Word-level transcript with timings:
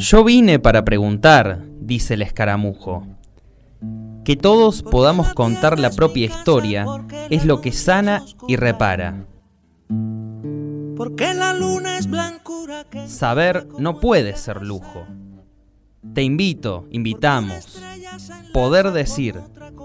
Yo 0.00 0.24
vine 0.24 0.58
para 0.58 0.82
preguntar, 0.82 1.62
dice 1.78 2.14
el 2.14 2.22
escaramujo. 2.22 3.06
Que 4.24 4.34
todos 4.34 4.82
podamos 4.82 5.34
contar 5.34 5.78
la 5.78 5.90
propia 5.90 6.24
historia 6.24 6.86
es 7.28 7.44
lo 7.44 7.60
que 7.60 7.70
sana 7.70 8.24
y 8.48 8.56
repara. 8.56 9.26
Porque 10.96 11.34
la 11.34 11.52
luna 11.52 11.98
es 11.98 12.08
blancura 12.08 12.86
Saber 13.06 13.68
no 13.78 14.00
puede 14.00 14.36
ser 14.36 14.62
lujo. 14.62 15.06
Te 16.14 16.22
invito, 16.22 16.86
invitamos. 16.90 17.78
Poder 18.54 18.92
decir 18.92 19.38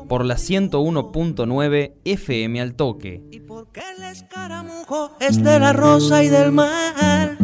por 0.07 0.23
la 0.23 0.35
101.9 0.35 1.93
FM 2.05 2.61
al 2.61 2.75
toque. 2.75 3.21
Y 3.31 3.41
porque 3.41 3.81
el 3.97 4.03
escaramujo 4.03 5.11
es 5.19 5.43
de 5.43 5.59
la 5.59 5.73
rosa 5.73 6.23
y 6.23 6.29
del 6.29 6.53
mar. 6.53 7.37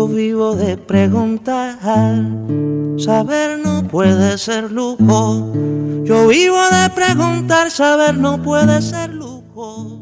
Yo 0.00 0.08
vivo 0.08 0.56
de 0.56 0.78
preguntar, 0.78 1.78
saber 2.96 3.58
no 3.58 3.86
puede 3.86 4.38
ser 4.38 4.72
lujo. 4.72 5.52
Yo 6.06 6.26
vivo 6.26 6.56
de 6.56 6.88
preguntar, 6.94 7.70
saber 7.70 8.16
no 8.16 8.42
puede 8.42 8.80
ser 8.80 9.12
lujo. 9.12 9.99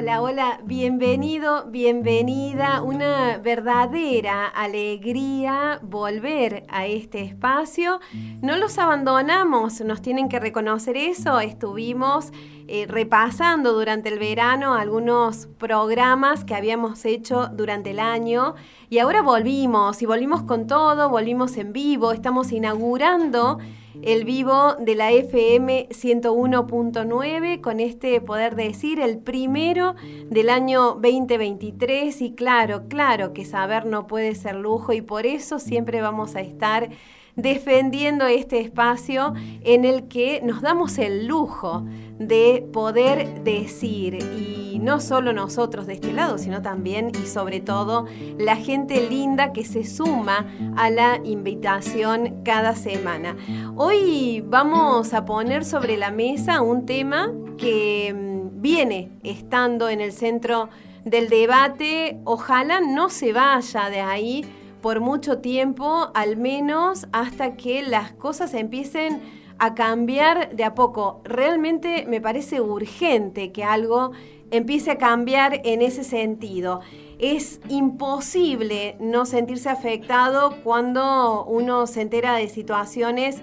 Hola, 0.00 0.22
hola, 0.22 0.60
bienvenido, 0.62 1.64
bienvenida. 1.70 2.82
Una 2.82 3.38
verdadera 3.38 4.46
alegría 4.46 5.80
volver 5.82 6.62
a 6.68 6.86
este 6.86 7.22
espacio. 7.22 7.98
No 8.40 8.56
los 8.58 8.78
abandonamos, 8.78 9.80
nos 9.80 10.00
tienen 10.00 10.28
que 10.28 10.38
reconocer 10.38 10.96
eso. 10.96 11.40
Estuvimos 11.40 12.30
eh, 12.68 12.86
repasando 12.88 13.72
durante 13.72 14.08
el 14.08 14.20
verano 14.20 14.74
algunos 14.74 15.48
programas 15.58 16.44
que 16.44 16.54
habíamos 16.54 17.04
hecho 17.04 17.48
durante 17.48 17.90
el 17.90 17.98
año 17.98 18.54
y 18.88 19.00
ahora 19.00 19.20
volvimos 19.20 20.00
y 20.00 20.06
volvimos 20.06 20.44
con 20.44 20.68
todo, 20.68 21.08
volvimos 21.08 21.56
en 21.56 21.72
vivo, 21.72 22.12
estamos 22.12 22.52
inaugurando 22.52 23.58
el 24.02 24.24
vivo 24.24 24.74
de 24.78 24.94
la 24.94 25.10
FM 25.10 25.88
101.9 25.90 27.60
con 27.60 27.80
este 27.80 28.20
poder 28.20 28.54
decir 28.54 29.00
el 29.00 29.18
primero 29.18 29.94
del 30.30 30.50
año 30.50 30.92
2023 30.94 32.20
y 32.22 32.32
claro, 32.32 32.84
claro 32.88 33.32
que 33.32 33.44
saber 33.44 33.86
no 33.86 34.06
puede 34.06 34.34
ser 34.34 34.54
lujo 34.54 34.92
y 34.92 35.02
por 35.02 35.26
eso 35.26 35.58
siempre 35.58 36.00
vamos 36.00 36.36
a 36.36 36.40
estar 36.40 36.90
defendiendo 37.38 38.26
este 38.26 38.58
espacio 38.58 39.32
en 39.62 39.84
el 39.84 40.08
que 40.08 40.42
nos 40.42 40.60
damos 40.60 40.98
el 40.98 41.28
lujo 41.28 41.84
de 42.18 42.68
poder 42.72 43.44
decir, 43.44 44.18
y 44.36 44.80
no 44.80 45.00
solo 45.00 45.32
nosotros 45.32 45.86
de 45.86 45.92
este 45.94 46.12
lado, 46.12 46.36
sino 46.36 46.62
también 46.62 47.12
y 47.14 47.26
sobre 47.28 47.60
todo 47.60 48.06
la 48.38 48.56
gente 48.56 49.08
linda 49.08 49.52
que 49.52 49.64
se 49.64 49.84
suma 49.84 50.46
a 50.76 50.90
la 50.90 51.20
invitación 51.22 52.42
cada 52.44 52.74
semana. 52.74 53.36
Hoy 53.76 54.42
vamos 54.44 55.14
a 55.14 55.24
poner 55.24 55.64
sobre 55.64 55.96
la 55.96 56.10
mesa 56.10 56.60
un 56.60 56.86
tema 56.86 57.32
que 57.56 58.12
mm, 58.12 58.60
viene 58.60 59.12
estando 59.22 59.88
en 59.88 60.00
el 60.00 60.10
centro 60.10 60.70
del 61.04 61.28
debate, 61.28 62.18
ojalá 62.24 62.80
no 62.80 63.08
se 63.10 63.32
vaya 63.32 63.88
de 63.90 64.00
ahí 64.00 64.44
por 64.80 65.00
mucho 65.00 65.38
tiempo, 65.38 66.10
al 66.14 66.36
menos 66.36 67.06
hasta 67.12 67.56
que 67.56 67.82
las 67.82 68.12
cosas 68.12 68.54
empiecen 68.54 69.20
a 69.58 69.74
cambiar 69.74 70.54
de 70.54 70.64
a 70.64 70.74
poco. 70.74 71.20
Realmente 71.24 72.04
me 72.08 72.20
parece 72.20 72.60
urgente 72.60 73.52
que 73.52 73.64
algo 73.64 74.12
empiece 74.50 74.92
a 74.92 74.98
cambiar 74.98 75.60
en 75.64 75.82
ese 75.82 76.04
sentido. 76.04 76.80
Es 77.18 77.60
imposible 77.68 78.96
no 79.00 79.26
sentirse 79.26 79.68
afectado 79.68 80.56
cuando 80.62 81.44
uno 81.44 81.86
se 81.86 82.02
entera 82.02 82.34
de 82.34 82.48
situaciones 82.48 83.42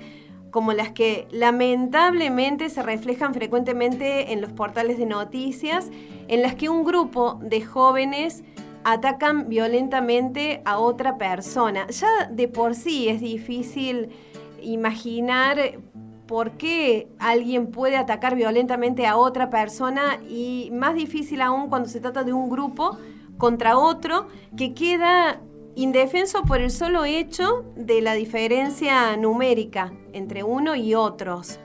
como 0.56 0.72
las 0.72 0.92
que 0.92 1.28
lamentablemente 1.32 2.70
se 2.70 2.82
reflejan 2.82 3.34
frecuentemente 3.34 4.32
en 4.32 4.40
los 4.40 4.54
portales 4.54 4.98
de 4.98 5.06
noticias, 5.06 5.92
en 6.30 6.42
las 6.42 6.56
que 6.56 6.70
un 6.70 6.86
grupo 6.86 7.38
de 7.42 7.60
jóvenes 7.60 8.42
atacan 8.86 9.50
violentamente 9.50 10.62
a 10.64 10.78
otra 10.78 11.18
persona. 11.18 11.88
Ya 11.88 12.28
de 12.30 12.48
por 12.48 12.76
sí 12.76 13.10
es 13.10 13.20
difícil 13.20 14.10
imaginar 14.62 15.58
por 16.28 16.52
qué 16.52 17.08
alguien 17.18 17.72
puede 17.72 17.98
atacar 17.98 18.36
violentamente 18.36 19.08
a 19.08 19.18
otra 19.18 19.50
persona 19.50 20.20
y 20.30 20.70
más 20.72 20.94
difícil 20.94 21.42
aún 21.42 21.68
cuando 21.68 21.90
se 21.90 22.00
trata 22.00 22.24
de 22.24 22.34
un 22.34 22.48
grupo 22.48 22.98
contra 23.38 23.78
otro 23.78 24.28
que 24.56 24.76
queda 24.76 25.42
indefenso 25.74 26.44
por 26.44 26.62
el 26.62 26.70
solo 26.70 27.06
hecho 27.06 27.66
de 27.76 28.02
la 28.02 28.14
diferencia 28.14 29.18
numérica 29.18 29.94
entre 30.14 30.44
uno 30.44 30.76
y 30.76 30.94
otros. 30.94 31.60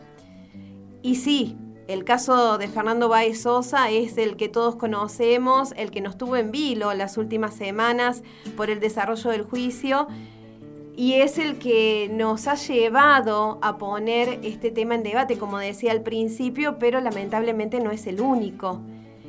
Y 1.03 1.17
sí, 1.17 1.57
el 1.91 2.05
caso 2.05 2.57
de 2.57 2.69
Fernando 2.69 3.09
Baez 3.09 3.43
Sosa 3.43 3.91
es 3.91 4.17
el 4.17 4.37
que 4.37 4.49
todos 4.49 4.77
conocemos, 4.77 5.75
el 5.77 5.91
que 5.91 6.01
nos 6.01 6.17
tuvo 6.17 6.37
en 6.37 6.53
vilo 6.53 6.95
las 6.95 7.19
últimas 7.19 7.53
semanas 7.53 8.23
por 8.57 8.71
el 8.71 8.79
desarrollo 8.79 9.31
del 9.31 9.43
juicio 9.43 10.07
y 10.97 11.15
es 11.15 11.37
el 11.39 11.59
que 11.59 12.09
nos 12.13 12.47
ha 12.47 12.55
llevado 12.55 13.59
a 13.61 13.77
poner 13.77 14.39
este 14.45 14.71
tema 14.71 14.95
en 14.95 15.03
debate, 15.03 15.37
como 15.37 15.59
decía 15.59 15.91
al 15.91 16.03
principio, 16.03 16.79
pero 16.79 17.01
lamentablemente 17.01 17.81
no 17.81 17.91
es 17.91 18.07
el 18.07 18.21
único. 18.21 18.81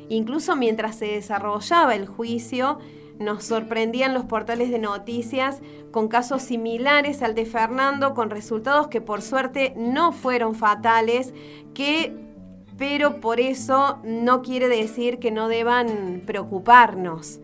Incluso 0.08 0.54
mientras 0.54 0.94
se 0.94 1.06
desarrollaba 1.06 1.96
el 1.96 2.06
juicio, 2.06 2.78
nos 3.18 3.44
sorprendían 3.44 4.14
los 4.14 4.24
portales 4.24 4.70
de 4.70 4.78
noticias 4.78 5.62
con 5.90 6.06
casos 6.06 6.42
similares 6.42 7.22
al 7.22 7.34
de 7.34 7.46
Fernando, 7.46 8.14
con 8.14 8.30
resultados 8.30 8.86
que 8.86 9.00
por 9.00 9.20
suerte 9.20 9.74
no 9.76 10.12
fueron 10.12 10.54
fatales, 10.54 11.34
que 11.74 12.31
pero 12.78 13.20
por 13.20 13.40
eso 13.40 13.98
no 14.04 14.42
quiere 14.42 14.68
decir 14.68 15.18
que 15.18 15.30
no 15.30 15.48
deban 15.48 16.22
preocuparnos. 16.26 17.40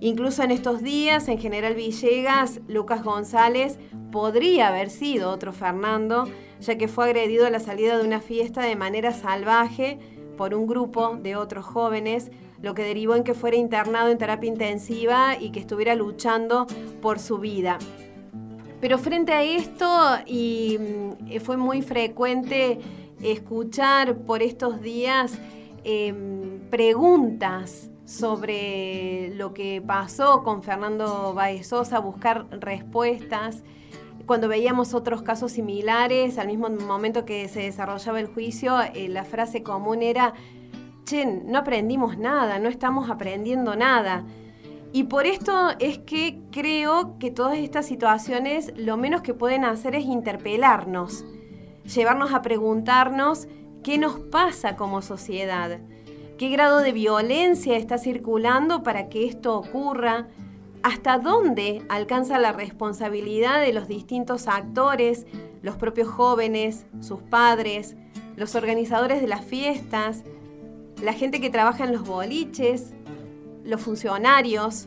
Incluso 0.00 0.44
en 0.44 0.52
estos 0.52 0.82
días, 0.82 1.26
en 1.28 1.38
General 1.38 1.74
Villegas, 1.74 2.60
Lucas 2.68 3.02
González 3.02 3.78
podría 4.12 4.68
haber 4.68 4.90
sido 4.90 5.30
otro 5.30 5.52
Fernando, 5.52 6.28
ya 6.60 6.78
que 6.78 6.86
fue 6.86 7.06
agredido 7.06 7.46
a 7.46 7.50
la 7.50 7.58
salida 7.58 7.98
de 7.98 8.06
una 8.06 8.20
fiesta 8.20 8.62
de 8.62 8.76
manera 8.76 9.12
salvaje 9.12 9.98
por 10.36 10.54
un 10.54 10.68
grupo 10.68 11.16
de 11.16 11.34
otros 11.34 11.64
jóvenes, 11.64 12.30
lo 12.62 12.74
que 12.74 12.82
derivó 12.82 13.16
en 13.16 13.24
que 13.24 13.34
fuera 13.34 13.56
internado 13.56 14.08
en 14.08 14.18
terapia 14.18 14.48
intensiva 14.48 15.36
y 15.38 15.50
que 15.50 15.60
estuviera 15.60 15.96
luchando 15.96 16.66
por 17.02 17.18
su 17.18 17.38
vida. 17.38 17.78
Pero 18.80 18.98
frente 18.98 19.32
a 19.32 19.42
esto, 19.42 19.88
y 20.26 20.78
mm, 20.78 21.40
fue 21.40 21.56
muy 21.56 21.82
frecuente 21.82 22.78
escuchar 23.22 24.18
por 24.18 24.42
estos 24.42 24.80
días 24.80 25.38
em, 25.84 26.60
preguntas 26.70 27.90
sobre 28.04 29.34
lo 29.34 29.52
que 29.52 29.82
pasó 29.86 30.42
con 30.42 30.62
Fernando 30.62 31.34
Baezosa, 31.34 31.98
buscar 31.98 32.46
respuestas. 32.50 33.62
Cuando 34.26 34.48
veíamos 34.48 34.94
otros 34.94 35.22
casos 35.22 35.52
similares, 35.52 36.38
al 36.38 36.46
mismo 36.46 36.68
momento 36.70 37.24
que 37.24 37.48
se 37.48 37.60
desarrollaba 37.60 38.20
el 38.20 38.26
juicio, 38.26 38.80
eh, 38.94 39.08
la 39.08 39.24
frase 39.24 39.62
común 39.62 40.02
era, 40.02 40.32
che, 41.04 41.26
no 41.26 41.58
aprendimos 41.58 42.18
nada, 42.18 42.58
no 42.58 42.68
estamos 42.68 43.10
aprendiendo 43.10 43.76
nada. 43.76 44.24
Y 44.92 45.04
por 45.04 45.26
esto 45.26 45.70
es 45.78 45.98
que 45.98 46.40
creo 46.50 47.18
que 47.18 47.30
todas 47.30 47.58
estas 47.58 47.86
situaciones 47.86 48.72
lo 48.76 48.96
menos 48.96 49.20
que 49.20 49.34
pueden 49.34 49.64
hacer 49.64 49.94
es 49.94 50.04
interpelarnos 50.06 51.24
llevarnos 51.94 52.32
a 52.32 52.42
preguntarnos 52.42 53.48
qué 53.82 53.98
nos 53.98 54.18
pasa 54.18 54.76
como 54.76 55.02
sociedad, 55.02 55.80
qué 56.36 56.48
grado 56.50 56.78
de 56.78 56.92
violencia 56.92 57.76
está 57.76 57.98
circulando 57.98 58.82
para 58.82 59.08
que 59.08 59.26
esto 59.26 59.58
ocurra, 59.58 60.28
hasta 60.82 61.18
dónde 61.18 61.82
alcanza 61.88 62.38
la 62.38 62.52
responsabilidad 62.52 63.60
de 63.60 63.72
los 63.72 63.88
distintos 63.88 64.46
actores, 64.46 65.26
los 65.62 65.76
propios 65.76 66.08
jóvenes, 66.08 66.86
sus 67.00 67.20
padres, 67.20 67.96
los 68.36 68.54
organizadores 68.54 69.20
de 69.20 69.26
las 69.26 69.44
fiestas, 69.44 70.22
la 71.02 71.12
gente 71.12 71.40
que 71.40 71.50
trabaja 71.50 71.84
en 71.84 71.92
los 71.92 72.06
boliches, 72.06 72.92
los 73.64 73.80
funcionarios. 73.80 74.86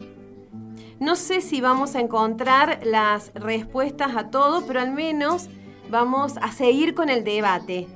No 1.00 1.16
sé 1.16 1.42
si 1.42 1.60
vamos 1.60 1.96
a 1.96 2.00
encontrar 2.00 2.80
las 2.86 3.34
respuestas 3.34 4.16
a 4.16 4.30
todo, 4.30 4.66
pero 4.66 4.80
al 4.80 4.92
menos 4.92 5.50
vamos 5.92 6.38
a 6.42 6.52
seguir 6.52 6.96
con 6.96 7.10
el 7.10 7.24
debate. 7.24 7.88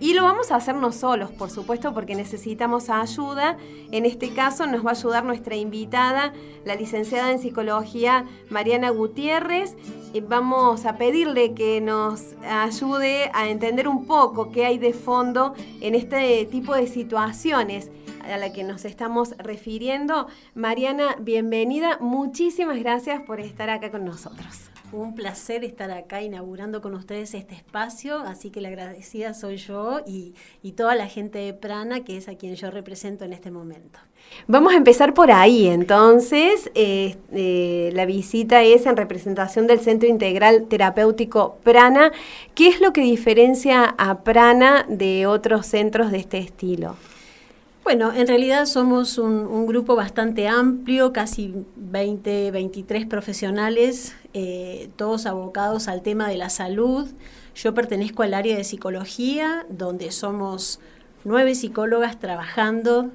Y 0.00 0.14
lo 0.14 0.24
vamos 0.24 0.50
a 0.50 0.56
hacer 0.56 0.74
no 0.74 0.90
solos, 0.90 1.30
por 1.30 1.48
supuesto, 1.48 1.94
porque 1.94 2.16
necesitamos 2.16 2.90
ayuda. 2.90 3.56
En 3.92 4.04
este 4.04 4.34
caso 4.34 4.66
nos 4.66 4.84
va 4.84 4.90
a 4.90 4.94
ayudar 4.94 5.24
nuestra 5.24 5.54
invitada, 5.54 6.32
la 6.64 6.74
licenciada 6.74 7.30
en 7.30 7.38
psicología 7.38 8.24
Mariana 8.50 8.90
Gutiérrez. 8.90 9.76
Y 10.12 10.20
vamos 10.20 10.86
a 10.86 10.96
pedirle 10.96 11.54
que 11.54 11.80
nos 11.80 12.34
ayude 12.42 13.30
a 13.32 13.48
entender 13.48 13.86
un 13.86 14.06
poco 14.06 14.50
qué 14.50 14.66
hay 14.66 14.78
de 14.78 14.92
fondo 14.92 15.54
en 15.80 15.94
este 15.94 16.46
tipo 16.46 16.74
de 16.74 16.88
situaciones. 16.88 17.90
a 18.24 18.36
la 18.38 18.52
que 18.52 18.62
nos 18.62 18.84
estamos 18.84 19.36
refiriendo. 19.38 20.28
Mariana, 20.54 21.16
bienvenida. 21.20 21.98
Muchísimas 22.00 22.78
gracias 22.78 23.20
por 23.22 23.40
estar 23.40 23.68
acá 23.68 23.90
con 23.90 24.04
nosotros. 24.04 24.71
Un 24.92 25.14
placer 25.14 25.64
estar 25.64 25.90
acá 25.90 26.20
inaugurando 26.20 26.82
con 26.82 26.94
ustedes 26.94 27.32
este 27.32 27.54
espacio, 27.54 28.18
así 28.18 28.50
que 28.50 28.60
la 28.60 28.68
agradecida 28.68 29.32
soy 29.32 29.56
yo 29.56 30.00
y, 30.06 30.34
toda 30.72 30.94
la 30.94 31.06
gente 31.06 31.38
de 31.38 31.54
Prana, 31.54 32.04
que 32.04 32.16
es 32.16 32.28
a 32.28 32.34
quien 32.34 32.54
yo 32.54 32.70
represento 32.70 33.24
en 33.24 33.32
este 33.32 33.50
momento. 33.50 33.98
Vamos 34.46 34.72
a 34.72 34.76
empezar 34.76 35.14
por 35.14 35.30
ahí, 35.30 35.66
entonces. 35.66 36.70
Eh, 36.74 37.16
eh, 37.32 37.90
la 37.94 38.06
visita 38.06 38.62
es 38.62 38.86
en 38.86 38.96
representación 38.96 39.66
del 39.66 39.80
Centro 39.80 40.08
Integral 40.08 40.66
Terapéutico 40.68 41.56
Prana. 41.62 42.12
¿Qué 42.54 42.68
es 42.68 42.80
lo 42.80 42.92
que 42.92 43.00
diferencia 43.00 43.94
a 43.98 44.20
Prana 44.22 44.84
de 44.88 45.26
otros 45.26 45.66
centros 45.66 46.10
de 46.10 46.18
este 46.18 46.38
estilo? 46.38 46.96
Bueno, 47.84 48.12
en 48.12 48.28
realidad 48.28 48.66
somos 48.66 49.18
un, 49.18 49.66
grupo 49.66 49.96
bastante 49.96 50.46
amplio, 50.46 51.12
casi 51.12 51.52
20, 51.76 52.52
23 52.52 53.06
profesionales, 53.06 54.14
eh, 54.34 54.88
todos 54.96 55.26
abocados 55.26 55.88
al 55.88 56.02
tema 56.02 56.28
de 56.28 56.38
la 56.38 56.48
salud. 56.48 57.06
Yo 57.54 57.74
pertenezco 57.74 58.22
al 58.22 58.32
área 58.32 58.56
de 58.56 58.64
psicología, 58.64 59.66
donde 59.68 60.10
somos 60.10 60.80
nueve 61.24 61.54
psicólogas 61.54 62.18
trabajando 62.18 63.10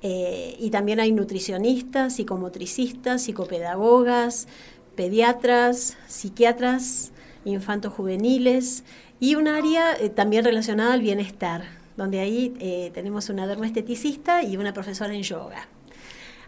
eh, 0.00 0.56
y 0.58 0.70
también 0.70 0.98
hay 0.98 1.12
nutricionistas, 1.12 2.14
psicomotricistas, 2.14 3.22
psicopedagogas, 3.22 4.48
pediatras, 4.96 5.98
psiquiatras, 6.06 7.12
infantos 7.44 7.92
juveniles 7.92 8.84
y 9.20 9.34
un 9.34 9.48
área 9.48 9.94
eh, 9.94 10.08
también 10.08 10.44
relacionada 10.44 10.94
al 10.94 11.02
bienestar 11.02 11.64
donde 11.94 12.20
ahí 12.20 12.90
tenemos 12.94 13.28
una 13.28 13.46
dermoesteticista 13.46 14.42
y 14.42 14.56
una 14.56 14.72
profesora 14.72 15.12
en 15.12 15.22
yoga. 15.22 15.68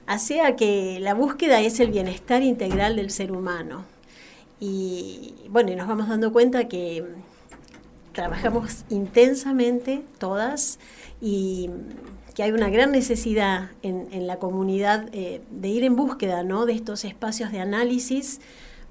Así 0.07 0.39
que 0.57 0.99
la 1.01 1.13
búsqueda 1.13 1.61
es 1.61 1.81
el 1.81 1.91
bienestar 1.91 2.43
integral 2.43 2.97
del 2.97 3.11
ser 3.11 3.31
humano. 3.31 3.85
Y 4.61 5.35
bueno, 5.49 5.73
y 5.73 5.77
nos 5.77 5.89
vamos 5.89 6.09
dando 6.09 6.33
cuenta 6.33 6.69
que 6.69 7.05
trabajamos 8.13 8.85
intensamente 8.89 10.03
todas 10.19 10.79
y 11.21 11.71
que 12.35 12.43
hay 12.43 12.51
una 12.51 12.69
gran 12.69 12.91
necesidad 12.91 13.71
en, 13.83 14.27
la 14.27 14.37
comunidad 14.37 15.09
eh, 15.13 15.41
de 15.51 15.69
ir 15.69 15.85
en 15.85 15.97
búsqueda 15.97 16.43
¿no? 16.43 16.67
de 16.67 16.73
estos 16.73 17.05
espacios 17.05 17.53
de 17.53 17.61
análisis 17.61 18.41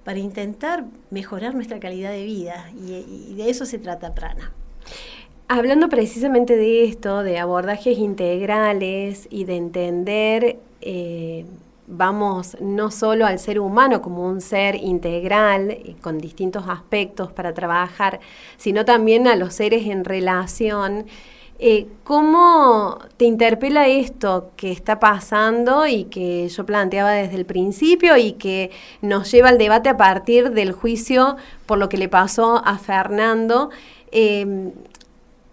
para 0.03 0.19
intentar 0.19 0.85
mejorar 1.09 1.53
nuestra 1.53 1.79
calidad 1.79 2.11
de 2.11 2.25
vida 2.25 2.71
y, 2.71 3.35
de 3.35 3.49
eso 3.49 3.65
se 3.65 3.79
trata 3.79 4.13
Prana. 4.13 4.51
Hablando 5.47 5.89
precisamente 5.89 6.55
de 6.55 6.85
esto, 6.85 7.21
de 7.21 7.37
abordajes 7.37 7.97
integrales 7.97 9.27
y 9.29 9.43
de 9.43 9.55
entender, 9.57 10.57
eh, 10.81 11.45
vamos, 11.97 12.57
no 12.59 12.91
solo 12.91 13.25
al 13.25 13.39
ser 13.39 13.59
humano 13.59 14.01
como 14.01 14.25
un 14.25 14.41
ser 14.41 14.75
integral 14.75 15.77
con 16.01 16.17
distintos 16.17 16.65
aspectos 16.67 17.31
para 17.31 17.53
trabajar, 17.53 18.19
sino 18.57 18.85
también 18.85 19.27
a 19.27 19.35
los 19.35 19.53
seres 19.53 19.87
en 19.87 20.05
relación. 20.05 21.05
Eh, 21.59 21.87
¿Cómo 22.03 22.99
te 23.17 23.25
interpela 23.25 23.87
esto 23.87 24.51
que 24.57 24.71
está 24.71 24.99
pasando 24.99 25.87
y 25.87 26.05
que 26.05 26.49
yo 26.49 26.65
planteaba 26.65 27.11
desde 27.11 27.35
el 27.35 27.45
principio 27.45 28.17
y 28.17 28.33
que 28.33 28.71
nos 29.01 29.31
lleva 29.31 29.49
al 29.49 29.57
debate 29.57 29.89
a 29.89 29.97
partir 29.97 30.51
del 30.51 30.71
juicio 30.71 31.37
por 31.65 31.77
lo 31.77 31.89
que 31.89 31.97
le 31.97 32.09
pasó 32.09 32.61
a 32.65 32.77
Fernando? 32.79 33.69
Eh, 34.11 34.71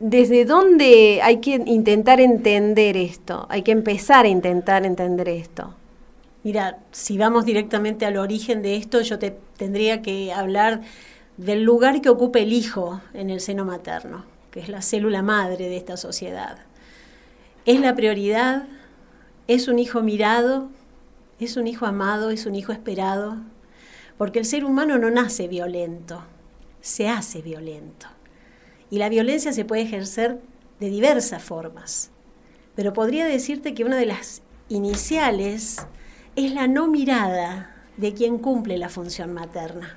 ¿Desde 0.01 0.47
dónde 0.47 1.21
hay 1.23 1.41
que 1.41 1.63
intentar 1.67 2.21
entender 2.21 2.97
esto? 2.97 3.47
Hay 3.51 3.63
que 3.63 3.73
empezar 3.73 4.25
a 4.25 4.29
intentar 4.29 4.87
entender 4.87 5.29
esto. 5.29 5.75
Mira, 6.43 6.79
si 6.91 7.19
vamos 7.19 7.45
directamente 7.45 8.07
al 8.07 8.17
origen 8.17 8.63
de 8.63 8.77
esto, 8.77 9.03
yo 9.03 9.19
te 9.19 9.37
tendría 9.59 10.01
que 10.01 10.33
hablar 10.33 10.81
del 11.37 11.63
lugar 11.63 12.01
que 12.01 12.09
ocupa 12.09 12.39
el 12.39 12.53
hijo 12.53 13.03
en 13.13 13.29
el 13.29 13.41
seno 13.41 13.65
materno, 13.65 14.25
que 14.51 14.61
es 14.61 14.69
la 14.69 14.81
célula 14.81 15.23
madre 15.23 15.69
de 15.69 15.77
esta 15.77 15.99
sociedad. 15.99 16.59
Es 17.67 17.79
la 17.81 17.95
prioridad, 17.95 18.65
es 19.49 19.69
un 19.69 19.79
hijo 19.79 20.03
mirado, 20.03 20.71
es 21.39 21.57
un 21.57 21.67
hijo 21.67 21.85
amado, 21.85 22.31
es 22.31 22.47
un 22.47 22.55
hijo 22.55 22.73
esperado, 22.73 23.37
porque 24.17 24.39
el 24.39 24.47
ser 24.47 24.65
humano 24.65 24.99
no 24.99 25.11
nace 25.11 25.47
violento, 25.47 26.23
se 26.81 27.09
hace 27.09 27.43
violento. 27.43 28.07
Y 28.91 28.99
la 28.99 29.11
violencia 29.11 29.53
se 29.53 29.65
puede 29.67 29.83
ejercer 29.83 30.41
de 30.81 30.89
diversas 30.89 31.43
formas. 31.43 32.11
Pero 32.75 32.93
podría 32.93 33.27
decirte 33.27 33.75
que 33.75 33.85
una 33.85 33.97
de 33.97 34.07
las 34.07 34.43
iniciales 34.69 35.87
es 36.47 36.53
la 36.53 36.67
no 36.67 36.87
mirada 36.87 37.75
de 37.97 38.15
quien 38.15 38.39
cumple 38.39 38.79
la 38.79 38.89
función 38.89 39.33
materna. 39.33 39.97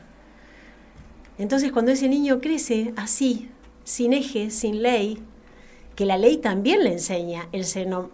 Entonces 1.38 1.72
cuando 1.72 1.92
ese 1.92 2.08
niño 2.08 2.42
crece 2.42 2.94
así, 2.96 3.50
sin 3.84 4.14
eje, 4.14 4.50
sin 4.50 4.82
ley, 4.82 5.22
que 5.96 6.06
la 6.06 6.18
ley 6.18 6.38
también 6.38 6.84
le 6.84 6.94
enseña 6.94 7.48
el 7.52 7.66
seno, 7.66 8.10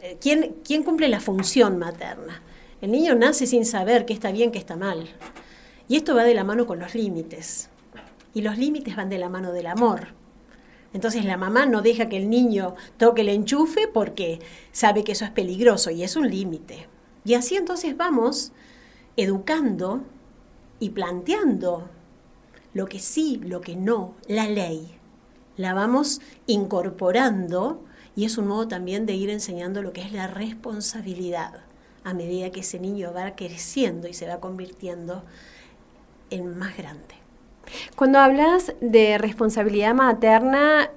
eh, 0.00 0.16
¿quién, 0.20 0.56
quién 0.64 0.82
cumple 0.82 1.08
la 1.08 1.20
función 1.20 1.78
materna. 1.78 2.42
El 2.80 2.92
niño 2.92 3.14
nace 3.14 3.46
sin 3.46 3.64
saber 3.64 4.04
qué 4.06 4.12
está 4.12 4.30
bien, 4.30 4.52
qué 4.52 4.58
está 4.58 4.76
mal. 4.76 5.08
Y 5.88 5.96
esto 5.96 6.14
va 6.14 6.24
de 6.24 6.34
la 6.34 6.44
mano 6.44 6.66
con 6.66 6.78
los 6.78 6.94
límites. 6.94 7.70
Y 8.34 8.42
los 8.42 8.58
límites 8.58 8.96
van 8.96 9.08
de 9.08 9.18
la 9.18 9.28
mano 9.28 9.52
del 9.52 9.66
amor. 9.66 10.08
Entonces 10.92 11.24
la 11.24 11.36
mamá 11.36 11.66
no 11.66 11.82
deja 11.82 12.08
que 12.08 12.16
el 12.16 12.30
niño 12.30 12.74
toque 12.98 13.22
el 13.22 13.28
enchufe 13.28 13.88
porque 13.88 14.40
sabe 14.70 15.02
que 15.02 15.12
eso 15.12 15.24
es 15.24 15.30
peligroso 15.30 15.90
y 15.90 16.04
es 16.04 16.16
un 16.16 16.30
límite. 16.30 16.86
Y 17.24 17.34
así 17.34 17.56
entonces 17.56 17.96
vamos 17.96 18.52
educando 19.16 20.02
y 20.78 20.90
planteando 20.90 21.88
lo 22.74 22.86
que 22.86 22.98
sí, 22.98 23.40
lo 23.42 23.60
que 23.60 23.76
no, 23.76 24.14
la 24.28 24.48
ley. 24.48 24.98
La 25.56 25.72
vamos 25.72 26.20
incorporando 26.46 27.82
y 28.16 28.24
es 28.24 28.38
un 28.38 28.48
modo 28.48 28.68
también 28.68 29.06
de 29.06 29.14
ir 29.14 29.30
enseñando 29.30 29.82
lo 29.82 29.92
que 29.92 30.02
es 30.02 30.12
la 30.12 30.26
responsabilidad 30.26 31.62
a 32.02 32.12
medida 32.12 32.50
que 32.50 32.60
ese 32.60 32.78
niño 32.78 33.12
va 33.14 33.34
creciendo 33.34 34.08
y 34.08 34.14
se 34.14 34.28
va 34.28 34.40
convirtiendo 34.40 35.22
en 36.30 36.58
más 36.58 36.76
grande. 36.76 37.14
Cuando 37.96 38.18
hablas 38.18 38.74
de 38.80 39.16
responsabilidad 39.16 39.94
materna, 39.94 40.90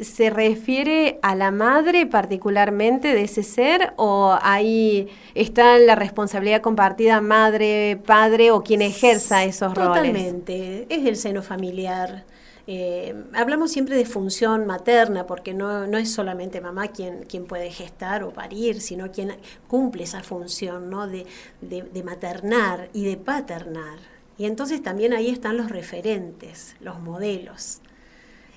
¿se 0.00 0.30
refiere 0.30 1.18
a 1.22 1.34
la 1.34 1.50
madre 1.50 2.06
particularmente 2.06 3.14
de 3.14 3.22
ese 3.22 3.42
ser 3.42 3.92
o 3.96 4.36
ahí 4.42 5.08
está 5.34 5.78
la 5.78 5.94
responsabilidad 5.94 6.60
compartida 6.60 7.20
madre, 7.20 8.00
padre 8.04 8.50
o 8.50 8.62
quien 8.62 8.82
ejerza 8.82 9.44
esos 9.44 9.74
roles? 9.74 10.12
Totalmente, 10.12 10.86
es 10.88 11.06
el 11.06 11.16
seno 11.16 11.42
familiar. 11.42 12.24
Eh, 12.66 13.14
hablamos 13.34 13.72
siempre 13.72 13.94
de 13.94 14.06
función 14.06 14.66
materna 14.66 15.26
porque 15.26 15.52
no, 15.52 15.84
es 15.98 16.12
solamente 16.12 16.60
mamá 16.60 16.88
quien, 16.88 17.24
quien 17.24 17.44
puede 17.44 17.70
gestar 17.70 18.24
o 18.24 18.32
parir, 18.32 18.80
sino 18.80 19.12
quien 19.12 19.36
cumple 19.68 20.04
esa 20.04 20.22
función 20.22 20.88
¿no? 20.88 21.06
de, 21.06 21.26
de 21.60 22.02
maternar 22.02 22.88
y 22.92 23.04
de 23.04 23.16
paternar. 23.16 23.98
Y 24.36 24.46
entonces 24.46 24.82
también 24.82 25.12
ahí 25.12 25.30
están 25.30 25.56
los 25.56 25.70
referentes, 25.70 26.74
los 26.80 26.98
modelos. 27.00 27.80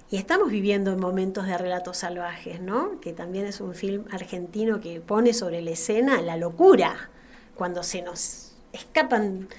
Y 0.09 0.17
estamos 0.17 0.49
viviendo 0.49 0.91
en 0.91 0.99
momentos 0.99 1.45
de 1.47 1.57
relatos 1.57 1.97
salvajes, 1.97 2.61
¿no? 2.61 2.99
Que 3.01 3.11
también 3.11 3.45
es 3.45 3.59
un 3.59 3.73
film 3.73 4.05
argentino 4.11 4.79
que 4.79 5.01
pone 5.01 5.33
sobre 5.33 5.61
la 5.61 5.71
escena 5.71 6.21
la 6.21 6.37
locura, 6.37 7.09
cuando 7.55 7.83
se 7.83 8.01
nos 8.01 8.53
escapan 8.71 9.49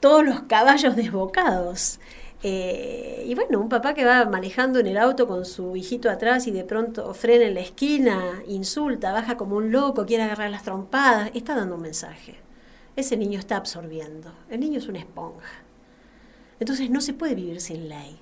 todos 0.00 0.24
los 0.24 0.40
caballos 0.42 0.96
desbocados. 0.96 2.00
Eh, 2.42 3.24
y 3.26 3.34
bueno, 3.34 3.60
un 3.60 3.68
papá 3.68 3.94
que 3.94 4.04
va 4.04 4.24
manejando 4.24 4.78
en 4.78 4.86
el 4.86 4.96
auto 4.96 5.26
con 5.26 5.44
su 5.44 5.76
hijito 5.76 6.08
atrás 6.08 6.46
y 6.46 6.52
de 6.52 6.64
pronto 6.64 7.12
frena 7.12 7.44
en 7.46 7.54
la 7.54 7.60
esquina, 7.60 8.42
insulta, 8.46 9.12
baja 9.12 9.36
como 9.36 9.56
un 9.56 9.72
loco, 9.72 10.06
quiere 10.06 10.22
agarrar 10.22 10.50
las 10.50 10.62
trompadas, 10.62 11.30
está 11.34 11.54
dando 11.54 11.74
un 11.74 11.82
mensaje 11.82 12.48
ese 12.98 13.16
niño 13.16 13.38
está 13.38 13.56
absorbiendo. 13.56 14.32
El 14.50 14.60
niño 14.60 14.78
es 14.78 14.88
una 14.88 14.98
esponja. 14.98 15.62
Entonces 16.58 16.90
no 16.90 17.00
se 17.00 17.14
puede 17.14 17.36
vivir 17.36 17.60
sin 17.60 17.88
ley. 17.88 18.18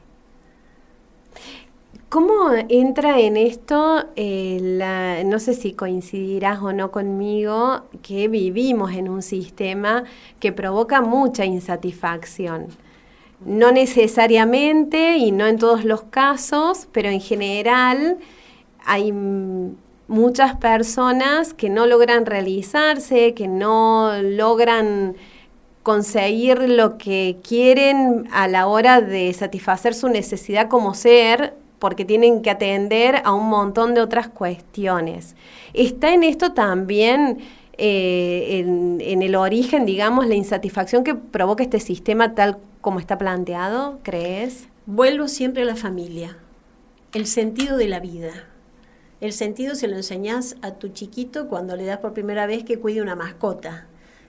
¿Cómo 2.08 2.50
entra 2.68 3.18
en 3.18 3.36
esto, 3.36 4.04
eh, 4.14 5.24
no 5.26 5.40
sé 5.40 5.54
si 5.54 5.72
coincidirás 5.72 6.62
o 6.62 6.72
no 6.72 6.92
conmigo, 6.92 7.82
que 8.00 8.28
vivimos 8.28 8.92
en 8.92 9.08
un 9.08 9.22
sistema 9.22 10.04
que 10.38 10.52
provoca 10.52 11.00
mucha 11.00 11.44
insatisfacción? 11.44 12.68
No 13.44 13.72
necesariamente 13.72 15.16
y 15.16 15.32
no 15.32 15.46
en 15.46 15.58
todos 15.58 15.84
los 15.84 16.04
casos, 16.04 16.86
pero 16.92 17.08
en 17.08 17.20
general 17.20 18.18
hay 18.84 19.12
muchas 20.06 20.54
personas 20.56 21.54
que 21.54 21.68
no 21.70 21.86
logran 21.86 22.24
realizarse, 22.24 23.34
que 23.34 23.48
no 23.48 24.12
logran 24.22 25.16
conseguir 25.82 26.68
lo 26.68 26.98
que 26.98 27.38
quieren 27.46 28.28
a 28.32 28.46
la 28.46 28.68
hora 28.68 29.00
de 29.00 29.32
satisfacer 29.32 29.92
su 29.92 30.08
necesidad 30.08 30.68
como 30.68 30.94
ser 30.94 31.65
porque 31.78 32.04
tienen 32.04 32.42
que 32.42 32.50
atender 32.50 33.20
a 33.24 33.32
un 33.32 33.48
montón 33.48 33.94
de 33.94 34.00
otras 34.00 34.28
cuestiones. 34.28 35.36
Está 35.74 36.14
en 36.14 36.24
esto 36.24 36.52
también, 36.52 37.38
eh, 37.76 38.64
en, 39.00 39.22
el 39.22 39.34
origen, 39.34 39.84
digamos, 39.84 40.26
la 40.26 40.34
insatisfacción 40.34 41.04
que 41.04 41.14
provoca 41.14 41.62
este 41.62 41.80
sistema 41.80 42.34
tal 42.34 42.58
como 42.80 43.00
está 43.00 43.18
planteado, 43.18 43.98
¿crees? 44.02 44.68
Vuelvo 44.86 45.28
siempre 45.28 45.62
a 45.62 45.66
la 45.66 45.76
familia, 45.76 46.38
el 47.12 47.26
sentido 47.26 47.76
de 47.76 47.88
la 47.88 48.00
vida. 48.00 48.32
El 49.20 49.32
sentido 49.32 49.74
se 49.74 49.88
lo 49.88 49.96
enseñás 49.96 50.56
a 50.62 50.72
tu 50.72 50.88
chiquito 50.88 51.48
cuando 51.48 51.74
le 51.74 51.84
das 51.84 51.98
por 51.98 52.12
primera 52.12 52.46
vez 52.46 52.64
que 52.64 52.78
cuide 52.78 53.02
una 53.02 53.16
mascota, 53.16 53.86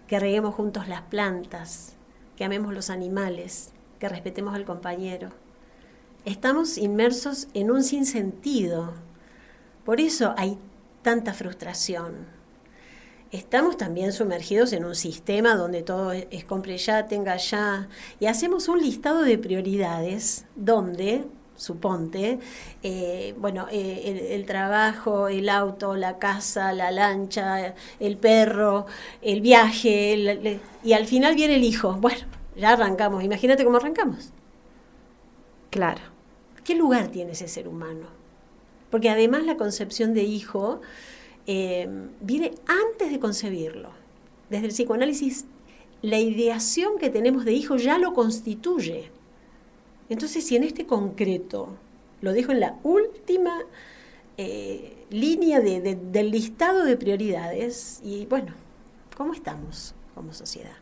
que 0.08 0.20
reguemos 0.20 0.56
juntos 0.56 0.88
las 0.88 1.02
plantas, 1.02 1.96
que 2.38 2.46
amemos 2.46 2.74
los 2.74 2.90
animales, 2.90 3.74
que 4.00 4.08
respetemos 4.08 4.56
al 4.56 4.64
compañero 4.64 5.30
estamos 6.28 6.78
inmersos 6.78 7.48
en 7.54 7.72
un 7.72 7.84
sinsentido. 7.84 8.94
Por 9.86 10.02
eso 10.02 10.34
hay 10.38 10.58
tanta 11.02 11.34
frustración. 11.34 12.28
Estamos 13.32 13.78
también 13.78 14.12
sumergidos 14.12 14.74
en 14.74 14.84
un 14.84 14.96
sistema 14.96 15.56
donde 15.56 15.84
todo 15.84 16.12
es 16.12 16.44
compre 16.44 16.78
ya, 16.78 17.08
tenga 17.08 17.38
ya, 17.38 17.88
y 18.20 18.26
hacemos 18.26 18.68
un 18.68 18.82
listado 18.82 19.22
de 19.22 19.38
prioridades 19.38 20.46
donde, 20.56 21.26
suponte, 21.56 22.40
eh, 22.84 23.34
bueno, 23.38 23.68
eh, 23.72 24.30
el, 24.32 24.46
trabajo, 24.46 25.30
el 25.30 25.48
auto, 25.48 25.96
la 25.96 26.20
casa, 26.20 26.74
la 26.74 26.92
lancha, 26.92 27.74
el 28.02 28.18
perro, 28.18 28.86
el 29.22 29.40
viaje, 29.40 30.60
y 30.84 30.94
al 30.94 31.06
final 31.06 31.36
viene 31.36 31.56
el 31.56 31.64
hijo. 31.64 31.94
Bueno, 32.02 32.26
ya 32.58 32.72
arrancamos, 32.72 33.24
imagínate 33.24 33.64
cómo 33.64 33.78
arrancamos. 33.78 34.32
Claro. 35.70 36.17
¿Qué 36.68 36.76
lugar 36.76 37.08
tiene 37.08 37.32
ese 37.32 37.48
ser 37.48 37.70
humano? 37.70 38.08
Porque 38.92 39.10
además 39.10 39.46
la 39.46 39.56
concepción 39.56 40.14
de 40.14 40.24
hijo 40.24 40.82
eh, 41.46 41.88
viene 42.20 42.52
antes 42.66 43.10
de 43.10 43.20
concebirlo. 43.22 43.92
Desde 44.50 44.66
el 44.66 44.74
psicoanálisis, 44.74 45.46
la 46.02 46.20
ideación 46.20 46.98
que 47.00 47.10
tenemos 47.10 47.46
de 47.46 47.54
hijo 47.54 47.78
ya 47.78 47.98
lo 47.98 48.14
constituye. 48.14 49.12
Entonces, 50.10 50.46
si 50.46 50.58
en 50.58 50.64
este 50.66 50.86
concreto, 50.86 51.70
lo 52.20 52.34
dejo 52.34 52.52
en 52.52 52.60
la 52.60 52.78
última 52.84 53.64
eh, 54.36 55.06
línea 55.10 55.62
del 55.62 56.32
listado 56.32 56.84
de 56.84 56.98
prioridades, 56.98 58.02
y 58.04 58.26
bueno, 58.26 58.54
¿cómo 59.16 59.34
estamos 59.34 59.96
como 60.14 60.34
sociedad? 60.34 60.76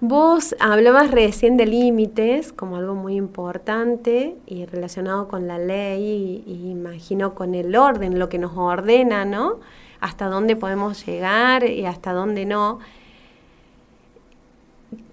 Vos 0.00 0.54
hablabas 0.60 1.10
recién 1.10 1.56
de 1.56 1.66
límites 1.66 2.52
como 2.52 2.76
algo 2.76 2.94
muy 2.94 3.16
importante 3.16 4.36
y 4.46 4.66
relacionado 4.66 5.26
con 5.26 5.48
la 5.48 5.58
ley 5.58 6.44
y, 6.46 6.70
imagino 6.70 7.34
con 7.34 7.54
el 7.54 7.74
orden, 7.74 8.18
lo 8.18 8.28
que 8.28 8.38
nos 8.38 8.56
ordena, 8.56 9.24
¿no? 9.24 9.60
Hasta 10.00 10.26
dónde 10.26 10.54
podemos 10.54 11.06
llegar 11.06 11.64
y 11.64 11.86
hasta 11.86 12.12
dónde 12.12 12.44
no. 12.44 12.78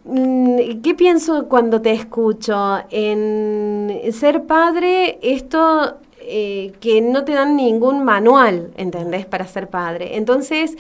Mm, 0.04 0.82
¿Qué 0.82 0.94
pienso 0.96 1.48
cuando 1.48 1.82
te 1.82 1.94
escucho? 1.94 2.80
En 2.90 4.02
ser 4.12 4.44
padre, 4.44 5.18
esto 5.22 5.98
eh, 6.20 6.74
que 6.82 7.02
no 7.02 7.24
te 7.24 7.34
dan 7.34 7.56
ningún 7.56 8.04
manual, 8.04 8.72
¿entendés? 8.76 9.26
Para 9.26 9.48
ser 9.48 9.70
padre. 9.70 10.18
Entonces, 10.18 10.78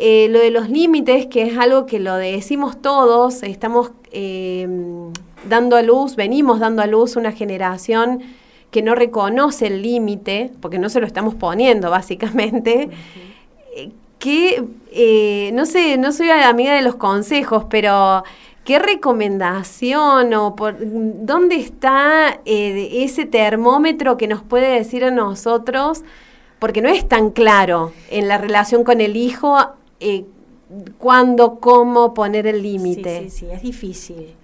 eh, 0.00 0.28
lo 0.30 0.38
de 0.38 0.52
los 0.52 0.70
límites, 0.70 1.26
que 1.26 1.42
es 1.42 1.58
algo 1.58 1.84
que 1.84 1.98
lo 1.98 2.14
decimos 2.14 2.80
todos, 2.80 3.42
estamos 3.42 3.90
em, 4.12 5.12
dando 5.48 5.74
a 5.74 5.82
luz, 5.82 6.14
venimos 6.14 6.60
dando 6.60 6.82
a 6.82 6.86
luz 6.86 7.16
una 7.16 7.32
generación 7.32 8.20
que 8.70 8.80
no 8.80 8.94
reconoce 8.94 9.66
el 9.66 9.82
límite, 9.82 10.52
porque 10.60 10.78
no 10.78 10.88
se 10.88 11.00
lo 11.00 11.06
estamos 11.06 11.34
poniendo 11.34 11.90
básicamente, 11.90 12.90
eh, 13.74 13.90
que, 14.20 14.64
eh, 14.92 15.50
no 15.54 15.66
sé, 15.66 15.96
no 15.98 16.12
soy 16.12 16.30
amiga 16.30 16.74
de 16.74 16.82
los 16.82 16.94
consejos, 16.94 17.64
pero 17.68 18.22
¿qué 18.64 18.78
recomendación 18.78 20.32
o 20.32 20.54
por, 20.54 20.76
dónde 20.78 21.56
está 21.56 22.40
ese 22.44 23.26
termómetro 23.26 24.16
que 24.16 24.28
nos 24.28 24.42
puede 24.42 24.68
decir 24.78 25.04
a 25.04 25.10
nosotros? 25.10 26.04
Porque 26.60 26.82
no 26.82 26.88
es 26.88 27.06
tan 27.08 27.30
claro 27.30 27.92
en 28.10 28.26
la 28.28 28.38
relación 28.38 28.82
con 28.82 29.00
el 29.00 29.16
hijo 29.16 29.56
eh, 30.00 30.24
cuándo, 30.98 31.60
cómo 31.60 32.14
poner 32.14 32.46
el 32.46 32.62
límite. 32.62 33.22
Sí, 33.24 33.30
sí, 33.30 33.38
sí, 33.38 33.46
es 33.52 33.62
difícil. 33.62 34.34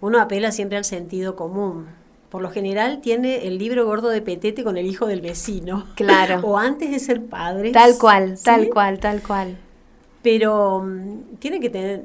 Uno 0.00 0.20
apela 0.20 0.52
siempre 0.52 0.76
al 0.76 0.84
sentido 0.84 1.36
común. 1.36 1.86
Por 2.28 2.40
lo 2.40 2.50
general 2.50 3.00
tiene 3.02 3.46
el 3.46 3.58
libro 3.58 3.84
gordo 3.84 4.08
de 4.08 4.22
Petete 4.22 4.64
con 4.64 4.78
el 4.78 4.86
hijo 4.86 5.06
del 5.06 5.20
vecino. 5.20 5.86
Claro. 5.96 6.40
o 6.44 6.58
antes 6.58 6.90
de 6.90 6.98
ser 6.98 7.24
padre. 7.26 7.72
Tal 7.72 7.98
cual, 7.98 8.38
tal 8.42 8.70
cual, 8.70 8.98
tal 8.98 9.22
cual. 9.22 9.58
Pero 10.22 10.80
mm, 10.80 11.36
tiene, 11.38 11.60
que 11.60 11.68
tener, 11.68 12.04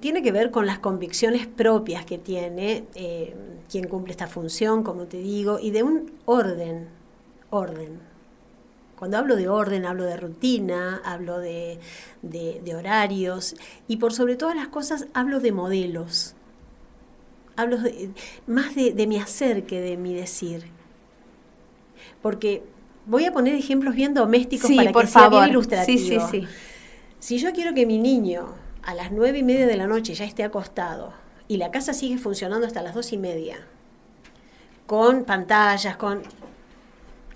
tiene 0.00 0.22
que 0.22 0.32
ver 0.32 0.50
con 0.50 0.66
las 0.66 0.78
convicciones 0.78 1.46
propias 1.46 2.04
que 2.04 2.18
tiene 2.18 2.84
eh, 2.94 3.34
quien 3.70 3.86
cumple 3.86 4.10
esta 4.10 4.26
función, 4.26 4.82
como 4.82 5.04
te 5.04 5.18
digo, 5.18 5.58
y 5.60 5.70
de 5.70 5.82
un 5.82 6.10
orden, 6.24 6.88
orden. 7.50 8.07
Cuando 8.98 9.16
hablo 9.16 9.36
de 9.36 9.48
orden, 9.48 9.86
hablo 9.86 10.02
de 10.02 10.16
rutina, 10.16 11.00
hablo 11.04 11.38
de, 11.38 11.78
horarios 12.76 13.54
y 13.86 13.98
por 13.98 14.12
sobre 14.12 14.34
todas 14.34 14.56
las 14.56 14.68
cosas 14.68 15.06
hablo 15.14 15.38
de 15.38 15.52
modelos. 15.52 16.34
Hablo 17.54 17.78
más 18.48 18.74
de, 18.74 19.06
mi 19.06 19.18
hacer 19.18 19.66
que 19.66 19.80
de 19.80 19.96
mi 19.96 20.14
decir. 20.14 20.64
Porque 22.22 22.64
voy 23.06 23.24
a 23.24 23.32
poner 23.32 23.54
ejemplos 23.54 23.94
bien 23.94 24.14
domésticos 24.14 24.68
para 24.72 24.92
que 24.92 25.06
sea 25.06 25.28
bien 25.28 25.50
ilustrativo. 25.50 25.98
Sí, 25.98 26.18
sí, 26.18 26.18
sí. 26.42 26.48
Si 27.20 27.38
yo 27.38 27.52
quiero 27.52 27.74
que 27.74 27.86
mi 27.86 27.98
niño 27.98 28.48
a 28.82 28.94
las 28.94 29.12
nueve 29.12 29.38
y 29.38 29.42
media 29.44 29.68
de 29.68 29.76
la 29.76 29.86
noche 29.86 30.14
ya 30.14 30.24
esté 30.24 30.42
acostado 30.42 31.12
y 31.46 31.58
la 31.58 31.70
casa 31.70 31.94
sigue 31.94 32.18
funcionando 32.18 32.66
hasta 32.66 32.82
las 32.82 32.94
dos 32.94 33.12
y 33.12 33.16
media, 33.16 33.58
con 34.88 35.24
pantallas, 35.24 35.96
con... 35.96 36.22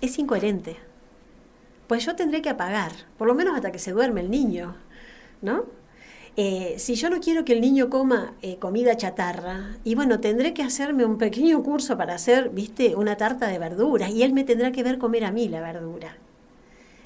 es 0.01 0.19
incoherente 0.19 0.92
pues 1.93 2.05
yo 2.07 2.15
tendré 2.15 2.41
que 2.41 2.49
apagar, 2.49 2.91
por 3.19 3.27
lo 3.27 3.35
menos 3.35 3.55
hasta 3.55 3.71
que 3.71 3.77
se 3.77 3.91
duerme 3.91 4.21
el 4.21 4.31
niño, 4.31 4.75
¿no? 5.43 5.65
Eh, 6.37 6.73
si 6.79 6.95
yo 6.95 7.11
no 7.11 7.19
quiero 7.19 7.45
que 7.45 7.53
el 7.53 7.61
niño 7.61 7.91
coma 7.91 8.33
eh, 8.41 8.57
comida 8.57 8.97
chatarra, 8.97 9.77
y 9.83 9.93
bueno, 9.93 10.19
tendré 10.19 10.55
que 10.55 10.63
hacerme 10.63 11.05
un 11.05 11.19
pequeño 11.19 11.61
curso 11.61 11.95
para 11.95 12.15
hacer, 12.15 12.49
viste, 12.49 12.95
una 12.95 13.15
tarta 13.15 13.47
de 13.47 13.59
verduras, 13.59 14.09
y 14.09 14.23
él 14.23 14.33
me 14.33 14.43
tendrá 14.43 14.71
que 14.71 14.81
ver 14.81 14.97
comer 14.97 15.23
a 15.23 15.31
mí 15.31 15.47
la 15.49 15.61
verdura. 15.61 16.17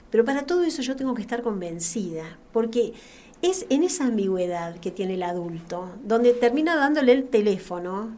Pero 0.09 0.23
para 0.23 0.45
todo 0.45 0.63
eso 0.63 0.81
yo 0.81 0.95
tengo 0.95 1.15
que 1.15 1.21
estar 1.21 1.41
convencida, 1.41 2.37
porque 2.53 2.93
es 3.41 3.65
en 3.69 3.83
esa 3.83 4.05
ambigüedad 4.05 4.77
que 4.79 4.91
tiene 4.91 5.15
el 5.15 5.23
adulto, 5.23 5.89
donde 6.05 6.31
termina 6.31 6.77
dándole 6.77 7.11
el 7.11 7.25
teléfono 7.25 8.11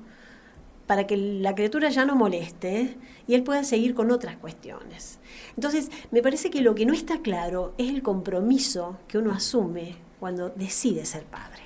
para 0.90 1.06
que 1.06 1.18
la 1.18 1.54
criatura 1.54 1.90
ya 1.90 2.04
no 2.04 2.16
moleste 2.16 2.98
y 3.28 3.36
él 3.36 3.44
pueda 3.44 3.64
seguir 3.64 3.94
con 3.94 4.10
otras 4.10 4.38
cuestiones. 4.38 5.20
Entonces, 5.56 5.92
me 6.10 6.24
parece 6.24 6.50
que 6.50 6.62
lo 6.62 6.74
que 6.74 6.88
no 6.88 6.94
está 6.94 7.20
claro 7.20 7.76
es 7.78 7.92
el 7.92 8.02
compromiso 8.02 8.98
que 9.08 9.20
uno 9.20 9.32
asume 9.32 9.98
cuando 10.20 10.50
decide 10.50 11.06
ser 11.06 11.26
padre. 11.26 11.62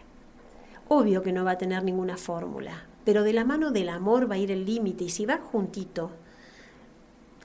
Obvio 0.90 1.24
que 1.24 1.32
no 1.32 1.46
va 1.46 1.52
a 1.52 1.58
tener 1.58 1.86
ninguna 1.86 2.18
fórmula, 2.18 2.86
pero 3.06 3.24
de 3.24 3.32
la 3.32 3.46
mano 3.46 3.72
del 3.72 3.88
amor 3.88 4.30
va 4.30 4.36
a 4.36 4.40
ir 4.40 4.52
el 4.52 4.66
límite 4.66 5.06
y 5.06 5.10
si 5.10 5.26
va 5.26 5.38
juntito, 5.38 6.12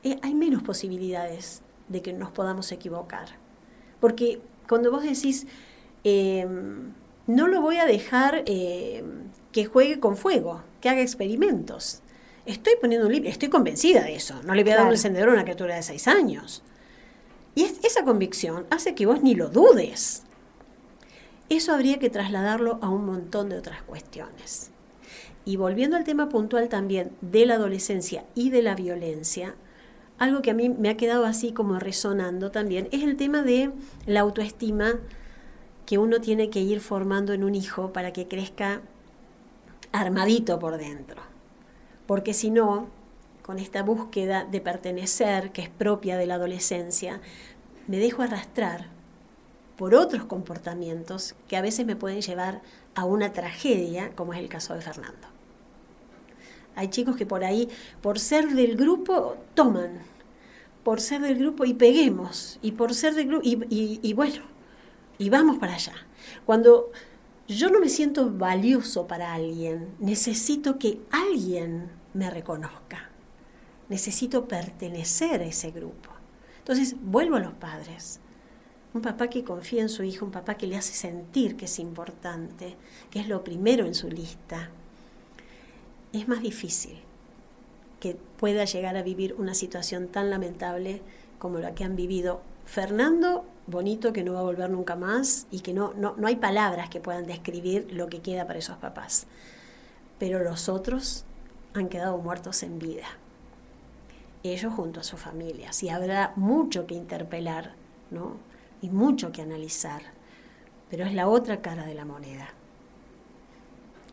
eh, 0.03 0.19
hay 0.21 0.35
menos 0.35 0.65
posibilidades 0.65 1.63
de 1.87 2.03
que 2.03 2.13
nos 2.13 2.33
podamos 2.33 2.73
equivocar. 2.73 3.29
Porque 4.01 4.41
cuando 4.69 4.91
vos 4.91 5.05
decís, 5.05 5.47
em, 6.03 6.93
no 7.29 7.47
lo 7.47 7.61
voy 7.61 7.77
a 7.77 7.85
dejar 7.85 8.43
em, 8.47 9.31
que 9.53 9.65
juegue 9.65 10.01
con 10.01 10.17
fuego, 10.17 10.65
que 10.81 10.89
haga 10.89 11.03
experimentos 11.03 12.03
estoy 12.49 12.75
poniendo 12.81 13.07
un 13.07 13.13
libro, 13.13 13.29
estoy 13.29 13.49
convencida 13.49 14.03
de 14.03 14.17
eso, 14.17 14.43
no 14.43 14.55
le 14.55 14.65
voy 14.65 14.73
a 14.73 14.77
dar 14.77 14.87
un 14.87 14.93
encendedor 14.93 15.29
a 15.29 15.33
una 15.33 15.45
criatura 15.45 15.77
de 15.77 15.83
seis 15.83 16.09
años. 16.09 16.63
Y 17.55 17.65
esa 17.85 18.05
convicción 18.05 18.67
hace 18.71 18.95
que 18.95 19.05
vos 19.05 19.23
ni 19.23 19.35
lo 19.35 19.49
dudes. 19.49 20.23
Eso 21.51 21.73
habría 21.73 21.99
que 21.99 22.09
trasladarlo 22.09 22.79
a 22.81 22.89
un 22.89 23.05
montón 23.05 23.51
de 23.51 23.59
otras 23.59 23.83
cuestiones. 23.83 24.71
Y 25.45 25.57
volviendo 25.57 25.97
al 25.97 26.05
tema 26.05 26.29
puntual 26.29 26.69
también 26.69 27.11
de 27.21 27.47
la 27.47 27.55
adolescencia 27.55 28.25
y 28.35 28.51
de 28.51 28.63
la 28.63 28.75
violencia, 28.75 29.55
algo 30.19 30.41
que 30.41 30.51
a 30.51 30.55
mí 30.55 30.69
me 30.69 30.89
ha 30.89 30.97
quedado 30.97 31.27
así 31.27 31.53
como 31.53 31.79
resonando 31.79 32.51
también 32.51 32.89
es 32.93 33.03
el 33.03 33.17
tema 33.17 33.43
de 33.43 33.71
la 34.07 34.21
autoestima 34.21 35.01
que 35.87 35.99
uno 35.99 36.21
tiene 36.21 36.51
que 36.51 36.61
ir 36.61 36.81
formando 36.81 37.33
en 37.33 37.45
un 37.45 37.55
hijo 37.55 37.93
para 37.93 38.13
que 38.13 38.27
crezca 38.27 38.83
armadito 39.93 40.59
por 40.59 40.79
dentro 40.79 41.29
porque 42.09 42.33
si 42.33 42.49
no, 42.49 42.89
con 43.43 43.59
esta 43.59 43.83
búsqueda 43.83 44.47
de 44.51 44.63
pertenecer 44.63 45.53
que 45.53 45.61
es 45.61 45.69
propia 45.69 46.17
de 46.17 46.25
la 46.25 46.37
adolescencia, 46.37 47.21
me 47.87 47.99
dejo 47.99 48.23
arrastrar 48.23 48.87
por 49.77 49.95
otros 49.95 50.25
comportamientos 50.25 51.35
que 51.49 51.59
a 51.59 51.61
veces 51.61 51.85
me 51.85 51.97
pueden 51.97 52.23
llevar 52.23 52.63
a 52.95 53.05
una 53.05 53.35
tragedia, 53.35 54.11
como 54.17 54.33
es 54.33 54.39
el 54.39 54.49
caso 54.49 54.73
de 54.73 54.81
Fernando. 54.81 55.29
Hay 56.77 56.89
chicos 56.89 57.15
que 57.15 57.27
por 57.27 57.45
ahí, 57.45 57.69
por 58.01 58.19
ser 58.19 58.49
del 58.55 58.75
grupo, 58.75 59.37
toman 59.53 59.99
por 60.85 61.03
ser 61.03 61.21
del 61.21 61.37
grupo 61.37 61.67
y 61.67 61.75
peguemos, 61.75 62.59
y 62.63 62.73
por 62.73 62.95
ser 62.95 63.15
del 63.15 63.29
grupo, 63.29 63.43
y, 63.45 64.13
bueno, 64.15 64.45
y 65.19 65.29
vamos 65.29 65.59
para 65.59 65.75
allá. 65.75 65.93
Cuando 66.47 66.91
yo 67.49 67.71
no 67.71 67.81
me 67.81 67.89
siento 67.89 68.31
valioso 68.31 69.07
para 69.07 69.33
alguien, 69.33 69.89
necesito 69.99 70.79
que 70.79 71.01
alguien 71.11 71.91
me 72.13 72.31
reconozca. 72.31 73.09
Necesito 73.89 74.47
pertenecer 74.47 75.41
a 75.41 75.47
ese 75.47 75.71
grupo. 75.71 76.11
Entonces, 76.59 76.97
vuelvo 77.01 77.37
a 77.37 77.41
los 77.41 77.55
padres. 77.55 78.21
Un 78.93 79.01
papá 79.01 79.29
que 79.29 79.45
confía 79.45 79.81
en 79.81 79.89
su 79.89 80.03
hijo, 80.03 80.27
un 80.27 80.31
papá 80.31 80.57
que 80.57 80.67
le 80.67 80.77
hace 80.77 80.93
sentir 80.93 81.57
que 81.57 81.65
es 81.65 81.79
importante, 81.79 82.77
que 83.11 83.21
es 83.21 83.29
lo 83.29 83.43
primero 83.45 83.87
en 83.87 83.95
su 83.95 84.09
lista. 84.09 84.71
Es 86.13 86.29
más 86.29 86.43
difícil 86.43 86.99
que 88.01 88.17
pueda 88.37 88.65
llegar 88.67 88.97
a 88.97 89.03
vivir 89.03 89.35
una 89.39 89.55
situación 89.55 90.09
tan 90.09 90.31
lamentable 90.31 91.01
como 91.39 91.59
la 91.59 91.75
que 91.75 91.85
han 91.85 91.97
vivido 91.97 92.43
Fernando, 92.65 93.45
bonito 93.69 94.13
que 94.13 94.25
no 94.25 94.35
va 94.35 94.41
a 94.41 94.45
volver 94.45 94.71
nunca 94.71 94.97
más 94.97 95.47
y 95.51 95.61
que 95.61 95.73
no, 95.73 95.93
no, 95.95 96.15
no 96.17 96.27
hay 96.27 96.37
palabras 96.37 96.89
que 96.89 97.01
puedan 97.01 97.27
describir 97.27 97.89
lo 97.93 98.09
que 98.09 98.21
queda 98.21 98.47
para 98.47 98.59
esos 98.59 98.79
papás. 98.79 99.27
Pero 100.19 100.43
los 100.43 100.69
otros 100.69 101.25
han 101.75 101.89
quedado 101.89 102.19
muertos 102.19 102.63
en 102.63 102.79
vida. 102.79 103.07
Ellos 104.43 104.73
junto 104.75 105.01
a 105.01 105.05
sus 105.05 105.21
familias. 105.21 105.83
Y 105.83 105.91
habrá 105.91 106.33
mucho 106.35 106.87
que 106.87 106.95
interpelar, 106.95 107.75
¿no? 108.11 108.37
Y 108.83 108.91
mucho 108.91 109.31
que 109.31 109.43
analizar. 109.43 110.03
Pero 110.91 111.05
es 111.05 111.15
la 111.15 111.29
otra 111.29 111.61
cara 111.61 111.85
de 111.85 111.95
la 111.95 112.05
moneda 112.05 112.49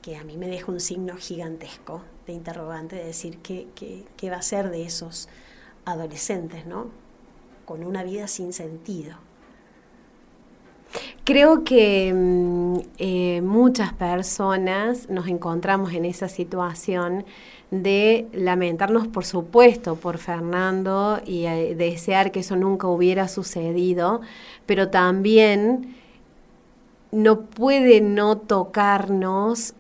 que 0.06 0.18
a 0.18 0.24
mí 0.24 0.38
me 0.38 0.48
deja 0.48 0.72
un 0.72 0.80
signo 0.80 1.18
gigantesco 1.18 2.04
de 2.28 2.34
interrogante 2.34 2.96
de 2.96 3.06
decir 3.06 3.40
qué, 3.40 3.68
qué, 3.74 4.30
va 4.30 4.38
a 4.38 4.42
ser 4.44 4.70
de 4.70 4.84
esos 4.84 5.28
adolescentes, 5.84 6.68
¿no? 6.68 6.92
Con 7.66 7.84
una 7.84 8.04
vida 8.04 8.28
sin 8.28 8.54
sentido. 8.54 9.16
Creo 11.24 11.64
que 11.64 12.14
mm, 12.14 12.78
eh, 12.98 13.42
muchas 13.42 13.94
personas 13.94 15.10
nos 15.10 15.28
encontramos 15.28 15.94
en 15.94 16.06
esa 16.06 16.30
situación 16.30 17.26
de 17.72 18.28
lamentarnos, 18.32 19.08
por 19.08 19.26
supuesto, 19.26 19.96
por 19.96 20.18
Fernando 20.18 21.20
y 21.26 21.46
eh, 21.46 21.76
desear 21.76 22.32
que 22.32 22.42
eso 22.42 22.56
nunca 22.56 22.88
hubiera 22.88 23.28
sucedido, 23.28 24.22
pero 24.66 24.90
también 24.90 25.96
no 27.12 27.42
puede 27.42 28.02
no 28.02 28.38
tocarnos 28.38 29.74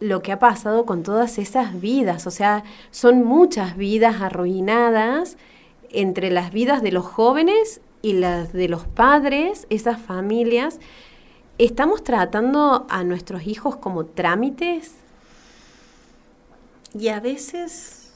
lo 0.00 0.22
que 0.22 0.32
ha 0.32 0.38
pasado 0.38 0.84
con 0.86 1.02
todas 1.02 1.38
esas 1.38 1.80
vidas. 1.80 2.26
O 2.26 2.30
sea, 2.30 2.62
son 2.90 3.24
muchas 3.24 3.76
vidas 3.76 4.20
arruinadas 4.20 5.38
entre 5.90 6.30
las 6.30 6.52
vidas 6.52 6.82
de 6.82 6.92
los 6.92 7.04
jóvenes 7.04 7.80
y 8.04 8.12
las 8.12 8.52
de 8.52 8.68
los 8.68 8.86
padres, 8.86 9.66
esas 9.70 9.98
familias. 9.98 10.78
¿Estamos 11.56 12.04
tratando 12.04 12.86
a 12.90 13.02
nuestros 13.02 13.46
hijos 13.46 13.76
como 13.76 14.04
trámites? 14.04 14.92
Y 16.92 17.08
a 17.08 17.20
veces, 17.20 18.12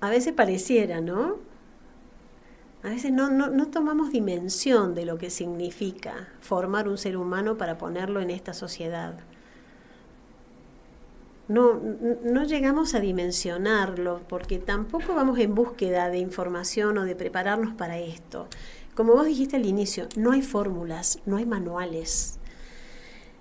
a 0.00 0.08
veces 0.08 0.32
pareciera, 0.32 1.02
¿no? 1.02 1.36
A 2.82 2.88
veces 2.88 3.12
no, 3.12 3.28
no, 3.30 3.48
no, 3.48 3.66
tomamos 3.68 4.10
dimensión 4.10 4.94
de 4.94 5.04
lo 5.04 5.18
que 5.18 5.28
significa 5.28 6.28
formar 6.40 6.88
un 6.88 6.96
ser 6.96 7.18
humano 7.18 7.58
para 7.58 7.76
ponerlo 7.76 8.22
en 8.22 8.30
esta 8.30 8.54
sociedad 8.54 9.18
no, 11.48 11.80
no 12.24 12.44
llegamos 12.44 12.94
a 12.94 13.00
dimensionarlo 13.00 14.22
porque 14.28 14.58
tampoco 14.58 15.14
vamos 15.14 15.38
en 15.38 15.54
búsqueda 15.54 16.08
de 16.08 16.18
información 16.18 16.96
o 16.98 17.04
de 17.04 17.14
prepararnos 17.14 17.74
para 17.74 17.98
esto. 17.98 18.48
Como 18.94 19.14
vos 19.14 19.26
dijiste 19.26 19.56
al 19.56 19.66
inicio, 19.66 20.08
no 20.16 20.32
hay 20.32 20.42
fórmulas, 20.42 21.18
no 21.26 21.36
hay 21.36 21.46
manuales. 21.46 22.38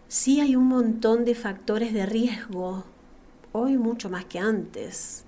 Sí 0.08 0.40
hay 0.42 0.56
un 0.56 0.68
montón 0.68 1.26
de 1.26 1.36
factores 1.36 1.94
de 1.94 2.06
riesgo, 2.06 2.84
hoy 3.52 3.78
mucho 3.78 4.10
más 4.10 4.26
que 4.26 4.40
antes, 4.40 5.26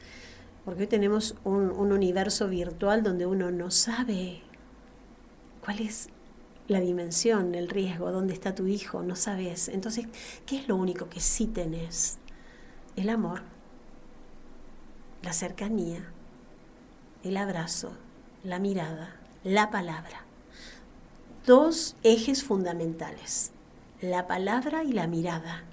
porque 0.64 0.82
hoy 0.82 0.88
tenemos 0.88 1.36
un, 1.44 1.72
un 1.72 1.92
universo 1.92 2.48
virtual 2.48 3.04
donde 3.04 3.26
uno 3.26 3.52
no 3.52 3.72
sabe 3.72 4.42
cuál 5.64 5.80
es 5.80 6.10
la 6.68 6.80
dimensión, 6.80 7.56
el 7.56 7.70
riesgo, 7.70 8.12
dónde 8.12 8.34
está 8.34 8.56
tu 8.56 8.68
hijo, 8.68 9.04
no 9.04 9.16
sabes. 9.16 9.70
Entonces, 9.70 10.08
¿qué 10.46 10.58
es 10.58 10.68
lo 10.68 10.76
único 10.76 11.10
que 11.10 11.20
sí 11.20 11.46
tenés? 11.48 12.20
el 12.96 13.10
amor, 13.10 13.42
la 15.22 15.34
cercanía, 15.34 16.06
el 17.24 17.38
abrazo, 17.38 17.94
la 18.44 18.60
mirada, 18.60 19.20
la 19.46 19.70
palabra. 19.70 20.26
Dos 21.46 21.96
ejes 22.02 22.44
fundamentales, 22.44 23.52
la 24.02 24.26
palabra 24.26 24.84
y 24.84 24.92
la 24.92 25.06
mirada. 25.06 25.64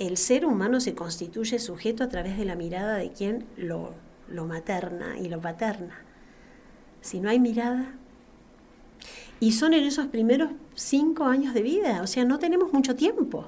El 0.00 0.16
ser 0.16 0.44
humano 0.44 0.80
se 0.80 0.96
constituye 0.96 1.60
sujeto 1.60 2.02
a 2.02 2.08
través 2.08 2.36
de 2.36 2.44
la 2.44 2.56
mirada 2.56 2.96
de 2.96 3.12
quien 3.12 3.46
lo, 3.56 3.94
lo 4.28 4.46
materna 4.46 5.16
y 5.16 5.28
lo 5.28 5.40
paterna. 5.40 6.02
Si 7.00 7.20
no 7.20 7.30
hay 7.30 7.38
mirada, 7.38 7.94
y 9.38 9.52
son 9.52 9.72
en 9.72 9.84
esos 9.84 10.08
primeros 10.08 10.50
cinco 10.74 11.26
años 11.26 11.54
de 11.54 11.62
vida, 11.62 12.02
o 12.02 12.08
sea, 12.08 12.24
no 12.24 12.40
tenemos 12.40 12.72
mucho 12.72 12.96
tiempo. 12.96 13.46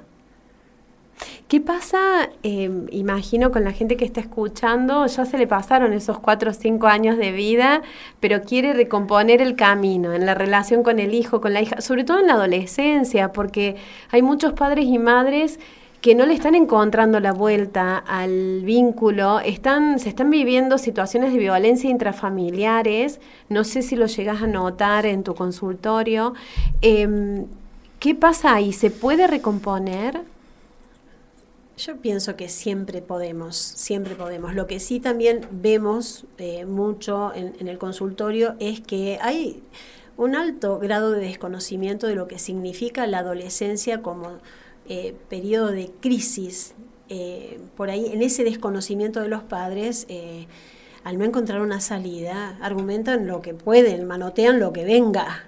¿Qué 1.48 1.60
pasa, 1.60 2.28
em, 2.42 2.86
imagino, 2.90 3.52
con 3.52 3.62
la 3.62 3.70
gente 3.70 3.96
que 3.96 4.04
está 4.04 4.20
escuchando? 4.20 5.06
Ya 5.06 5.24
se 5.24 5.38
le 5.38 5.46
pasaron 5.46 5.92
esos 5.92 6.18
cuatro 6.18 6.50
o 6.50 6.54
cinco 6.54 6.88
años 6.88 7.18
de 7.18 7.30
vida, 7.30 7.82
pero 8.18 8.42
quiere 8.42 8.72
recomponer 8.72 9.40
el 9.40 9.54
camino 9.54 10.12
en 10.12 10.26
la 10.26 10.34
relación 10.34 10.82
con 10.82 10.98
el 10.98 11.14
hijo, 11.14 11.40
con 11.40 11.52
la 11.52 11.62
hija, 11.62 11.80
sobre 11.80 12.02
todo 12.02 12.18
en 12.18 12.26
la 12.26 12.32
adolescencia, 12.32 13.32
porque 13.32 13.76
hay 14.10 14.22
muchos 14.22 14.54
padres 14.54 14.86
y 14.86 14.98
madres 14.98 15.60
que 16.00 16.16
no 16.16 16.26
le 16.26 16.34
están 16.34 16.56
encontrando 16.56 17.20
la 17.20 17.32
vuelta 17.32 17.98
al 17.98 18.62
vínculo, 18.62 19.38
están, 19.38 20.00
se 20.00 20.08
están 20.08 20.30
viviendo 20.30 20.78
situaciones 20.78 21.32
de 21.32 21.38
violencia 21.38 21.88
intrafamiliares, 21.88 23.20
no 23.50 23.62
sé 23.62 23.82
si 23.82 23.94
lo 23.94 24.06
llegas 24.06 24.42
a 24.42 24.48
notar 24.48 25.06
en 25.06 25.22
tu 25.22 25.36
consultorio. 25.36 26.34
Em, 26.82 27.46
¿Qué 28.00 28.16
pasa 28.16 28.54
ahí? 28.54 28.72
¿Se 28.72 28.90
puede 28.90 29.28
recomponer? 29.28 30.22
Yo 31.76 31.98
pienso 31.98 32.36
que 32.36 32.48
siempre 32.48 33.02
podemos, 33.02 33.54
siempre 33.54 34.14
podemos. 34.14 34.54
Lo 34.54 34.66
que 34.66 34.80
sí 34.80 34.98
también 34.98 35.46
vemos 35.50 36.24
eh, 36.38 36.64
mucho 36.64 37.34
en, 37.34 37.68
el 37.68 37.76
consultorio 37.76 38.56
es 38.60 38.80
que 38.80 39.18
hay 39.20 39.62
un 40.16 40.36
alto 40.36 40.78
grado 40.78 41.10
de 41.10 41.20
desconocimiento 41.20 42.06
de 42.06 42.14
lo 42.14 42.28
que 42.28 42.38
significa 42.38 43.06
la 43.06 43.18
adolescencia 43.18 44.00
como 44.00 44.38
eh, 44.88 45.14
periodo 45.28 45.70
de 45.70 45.90
crisis. 46.00 46.74
Eh, 47.10 47.60
por 47.76 47.90
ahí, 47.90 48.06
en 48.06 48.22
ese 48.22 48.42
desconocimiento 48.42 49.20
de 49.20 49.28
los 49.28 49.42
padres, 49.42 50.06
al 51.04 51.18
no 51.18 51.26
encontrar 51.26 51.60
una 51.60 51.82
salida, 51.82 52.56
argumentan 52.62 53.26
lo 53.26 53.42
que 53.42 53.52
pueden, 53.52 54.06
manotean 54.06 54.60
lo 54.60 54.72
que 54.72 54.86
venga. 54.86 55.44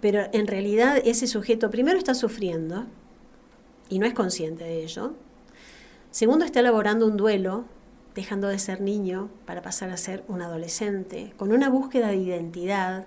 Pero 0.00 0.22
en 0.32 0.48
realidad 0.48 1.00
ese 1.04 1.28
sujeto 1.28 1.70
primero 1.70 1.96
está 1.96 2.14
sufriendo 2.14 2.86
y 3.88 4.00
no 4.00 4.06
es 4.06 4.14
consciente 4.14 4.64
de 4.64 4.82
ello 4.82 5.14
Segundo, 6.10 6.44
está 6.44 6.60
elaborando 6.60 7.06
un 7.06 7.16
duelo, 7.16 7.64
dejando 8.14 8.48
de 8.48 8.58
ser 8.58 8.80
niño 8.80 9.30
para 9.46 9.62
pasar 9.62 9.90
a 9.90 9.96
ser 9.96 10.24
un 10.26 10.42
adolescente, 10.42 11.32
con 11.36 11.52
una 11.52 11.68
búsqueda 11.68 12.08
de 12.08 12.16
identidad 12.16 13.06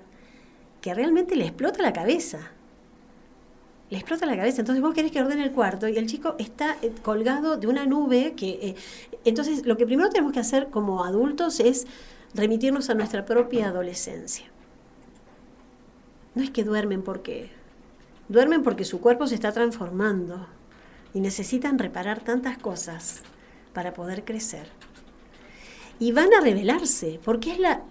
que 0.82 0.94
realmente 0.94 1.36
le 1.36 1.46
explota 1.46 1.82
la 1.82 1.92
cabeza. 1.92 2.52
Le 3.90 3.98
explota 3.98 4.26
la 4.26 4.38
cabeza. 4.38 4.62
Entonces 4.62 4.82
vos 4.82 4.94
querés 4.94 5.12
que 5.12 5.22
ordene 5.22 5.44
el 5.44 5.52
cuarto 5.52 5.88
y 5.88 5.98
el 5.98 6.08
chico 6.08 6.36
está 6.40 6.78
eh, 6.82 6.94
colgado 7.02 7.58
de 7.58 7.68
una 7.68 7.86
nube 7.86 8.34
que... 8.36 8.50
Eh, 8.62 8.76
entonces 9.26 9.66
lo 9.66 9.76
que 9.78 9.86
primero 9.86 10.10
tenemos 10.10 10.32
que 10.32 10.40
hacer 10.40 10.70
como 10.70 11.04
adultos 11.04 11.60
es 11.60 11.86
remitirnos 12.34 12.90
a 12.90 12.96
nuestra 12.96 13.26
propia 13.26 13.68
adolescencia. 13.68 14.46
No 16.36 16.44
es 16.44 16.50
que 16.50 16.64
duermen 16.64 17.02
porque... 17.02 17.52
Duermen 18.30 18.64
porque 18.64 18.86
su 18.86 19.02
cuerpo 19.02 19.28
se 19.28 19.36
está 19.36 19.52
transformando, 19.52 20.48
y 21.14 21.20
necesitan 21.20 21.78
reparar 21.78 22.22
tantas 22.22 22.58
cosas 22.58 23.22
para 23.74 23.94
poder 23.94 24.24
crecer. 24.26 24.68
Y 26.00 26.12
van 26.12 26.34
a 26.34 26.42
rebelarse, 26.42 27.20
porque 27.24 27.52
es, 27.52 27.60
la, 27.60 27.84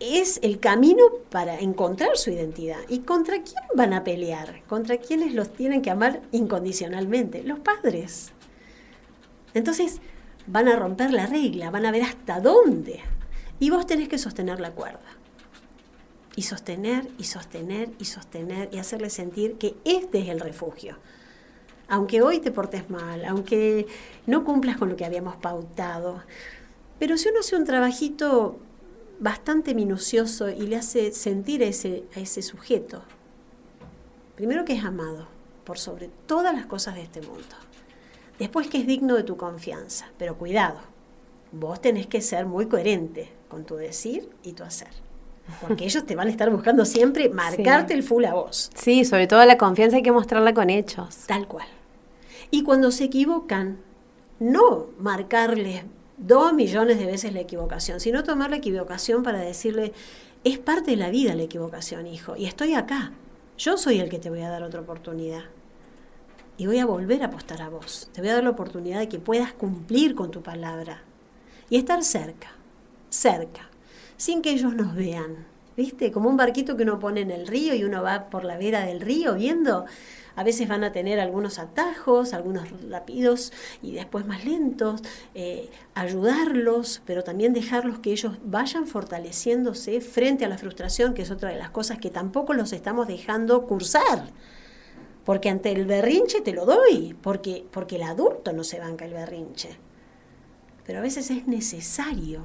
es 0.00 0.38
el 0.42 0.60
camino 0.60 1.04
para 1.30 1.58
encontrar 1.58 2.16
su 2.16 2.30
identidad. 2.30 2.78
¿Y 2.88 3.00
contra 3.00 3.42
quién 3.42 3.64
van 3.74 3.92
a 3.92 4.04
pelear? 4.04 4.62
¿Contra 4.66 4.98
quiénes 4.98 5.34
los 5.34 5.52
tienen 5.52 5.82
que 5.82 5.90
amar 5.90 6.22
incondicionalmente? 6.32 7.42
Los 7.42 7.58
padres. 7.58 8.32
Entonces 9.54 10.00
van 10.46 10.68
a 10.68 10.76
romper 10.76 11.12
la 11.12 11.26
regla, 11.26 11.70
van 11.70 11.86
a 11.86 11.90
ver 11.90 12.02
hasta 12.02 12.40
dónde. 12.40 13.00
Y 13.58 13.70
vos 13.70 13.86
tenés 13.86 14.08
que 14.08 14.18
sostener 14.18 14.60
la 14.60 14.70
cuerda. 14.70 15.00
Y 16.36 16.42
sostener, 16.42 17.08
y 17.18 17.24
sostener, 17.24 17.90
y 17.98 18.04
sostener, 18.04 18.68
y 18.72 18.78
hacerle 18.78 19.10
sentir 19.10 19.54
que 19.54 19.74
este 19.84 20.20
es 20.20 20.28
el 20.28 20.38
refugio 20.38 20.96
aunque 21.88 22.22
hoy 22.22 22.38
te 22.38 22.50
portes 22.50 22.90
mal, 22.90 23.24
aunque 23.24 23.86
no 24.26 24.44
cumplas 24.44 24.76
con 24.76 24.88
lo 24.88 24.96
que 24.96 25.04
habíamos 25.04 25.36
pautado. 25.36 26.22
Pero 26.98 27.16
si 27.16 27.28
uno 27.28 27.40
hace 27.40 27.56
un 27.56 27.64
trabajito 27.64 28.58
bastante 29.18 29.74
minucioso 29.74 30.48
y 30.50 30.66
le 30.66 30.76
hace 30.76 31.12
sentir 31.12 31.62
a 31.62 31.66
ese, 31.66 32.04
a 32.14 32.20
ese 32.20 32.42
sujeto, 32.42 33.02
primero 34.36 34.64
que 34.64 34.74
es 34.74 34.84
amado 34.84 35.26
por 35.64 35.78
sobre 35.78 36.08
todas 36.26 36.54
las 36.54 36.66
cosas 36.66 36.94
de 36.94 37.02
este 37.02 37.22
mundo, 37.22 37.56
después 38.38 38.68
que 38.68 38.78
es 38.78 38.86
digno 38.86 39.16
de 39.16 39.22
tu 39.22 39.36
confianza, 39.36 40.06
pero 40.18 40.36
cuidado, 40.36 40.80
vos 41.52 41.80
tenés 41.80 42.06
que 42.06 42.20
ser 42.20 42.46
muy 42.46 42.66
coherente 42.66 43.32
con 43.48 43.64
tu 43.64 43.76
decir 43.76 44.28
y 44.42 44.52
tu 44.52 44.62
hacer. 44.62 44.88
Porque 45.62 45.86
ellos 45.86 46.04
te 46.04 46.14
van 46.14 46.28
a 46.28 46.30
estar 46.30 46.50
buscando 46.50 46.84
siempre 46.84 47.30
marcarte 47.30 47.94
el 47.94 48.02
full 48.02 48.26
a 48.26 48.34
vos. 48.34 48.70
Sí, 48.74 49.06
sobre 49.06 49.26
todo 49.26 49.42
la 49.46 49.56
confianza 49.56 49.96
hay 49.96 50.02
que 50.02 50.12
mostrarla 50.12 50.52
con 50.52 50.68
hechos. 50.68 51.20
Tal 51.26 51.48
cual. 51.48 51.66
Y 52.50 52.62
cuando 52.62 52.90
se 52.90 53.04
equivocan, 53.04 53.78
no 54.38 54.86
marcarles 54.98 55.84
dos 56.16 56.52
millones 56.52 56.98
de 56.98 57.06
veces 57.06 57.32
la 57.32 57.40
equivocación, 57.40 58.00
sino 58.00 58.24
tomar 58.24 58.50
la 58.50 58.56
equivocación 58.56 59.22
para 59.22 59.38
decirle, 59.38 59.92
es 60.44 60.58
parte 60.58 60.92
de 60.92 60.96
la 60.96 61.10
vida 61.10 61.34
la 61.34 61.42
equivocación, 61.42 62.06
hijo, 62.06 62.36
y 62.36 62.46
estoy 62.46 62.74
acá. 62.74 63.12
Yo 63.58 63.76
soy 63.76 63.98
el 63.98 64.08
que 64.08 64.18
te 64.18 64.30
voy 64.30 64.42
a 64.42 64.50
dar 64.50 64.62
otra 64.62 64.80
oportunidad. 64.80 65.44
Y 66.56 66.66
voy 66.66 66.78
a 66.78 66.86
volver 66.86 67.22
a 67.22 67.26
apostar 67.26 67.62
a 67.62 67.68
vos. 67.68 68.08
Te 68.12 68.20
voy 68.20 68.30
a 68.30 68.34
dar 68.34 68.44
la 68.44 68.50
oportunidad 68.50 68.98
de 68.98 69.08
que 69.08 69.18
puedas 69.18 69.52
cumplir 69.52 70.14
con 70.14 70.30
tu 70.30 70.42
palabra. 70.42 71.02
Y 71.70 71.76
estar 71.76 72.02
cerca, 72.02 72.52
cerca, 73.10 73.68
sin 74.16 74.42
que 74.42 74.50
ellos 74.50 74.74
nos 74.74 74.94
vean. 74.94 75.46
¿Viste? 75.76 76.10
Como 76.10 76.28
un 76.28 76.36
barquito 76.36 76.76
que 76.76 76.82
uno 76.82 76.98
pone 76.98 77.20
en 77.20 77.30
el 77.30 77.46
río 77.46 77.74
y 77.74 77.84
uno 77.84 78.02
va 78.02 78.30
por 78.30 78.42
la 78.42 78.58
vera 78.58 78.84
del 78.84 79.00
río 79.00 79.34
viendo 79.34 79.86
a 80.38 80.44
veces 80.44 80.68
van 80.68 80.84
a 80.84 80.92
tener 80.92 81.18
algunos 81.18 81.58
atajos, 81.58 82.32
algunos 82.32 82.68
rápidos 82.88 83.52
y 83.82 83.94
después 83.94 84.24
más 84.24 84.44
lentos, 84.44 85.02
eh, 85.34 85.68
ayudarlos, 85.94 87.02
pero 87.04 87.24
también 87.24 87.52
dejarlos 87.52 87.98
que 87.98 88.12
ellos 88.12 88.38
vayan 88.44 88.86
fortaleciéndose 88.86 90.00
frente 90.00 90.44
a 90.44 90.48
la 90.48 90.56
frustración, 90.56 91.12
que 91.12 91.22
es 91.22 91.32
otra 91.32 91.50
de 91.50 91.56
las 91.56 91.70
cosas 91.70 91.98
que 91.98 92.10
tampoco 92.10 92.54
los 92.54 92.72
estamos 92.72 93.08
dejando 93.08 93.66
cursar. 93.66 94.30
Porque 95.24 95.48
ante 95.48 95.72
el 95.72 95.86
berrinche 95.86 96.40
te 96.40 96.52
lo 96.52 96.66
doy, 96.66 97.16
porque, 97.20 97.66
porque 97.72 97.96
el 97.96 98.04
adulto 98.04 98.52
no 98.52 98.62
se 98.62 98.78
banca 98.78 99.06
el 99.06 99.14
berrinche. 99.14 99.70
Pero 100.86 101.00
a 101.00 101.02
veces 101.02 101.32
es 101.32 101.48
necesario. 101.48 102.44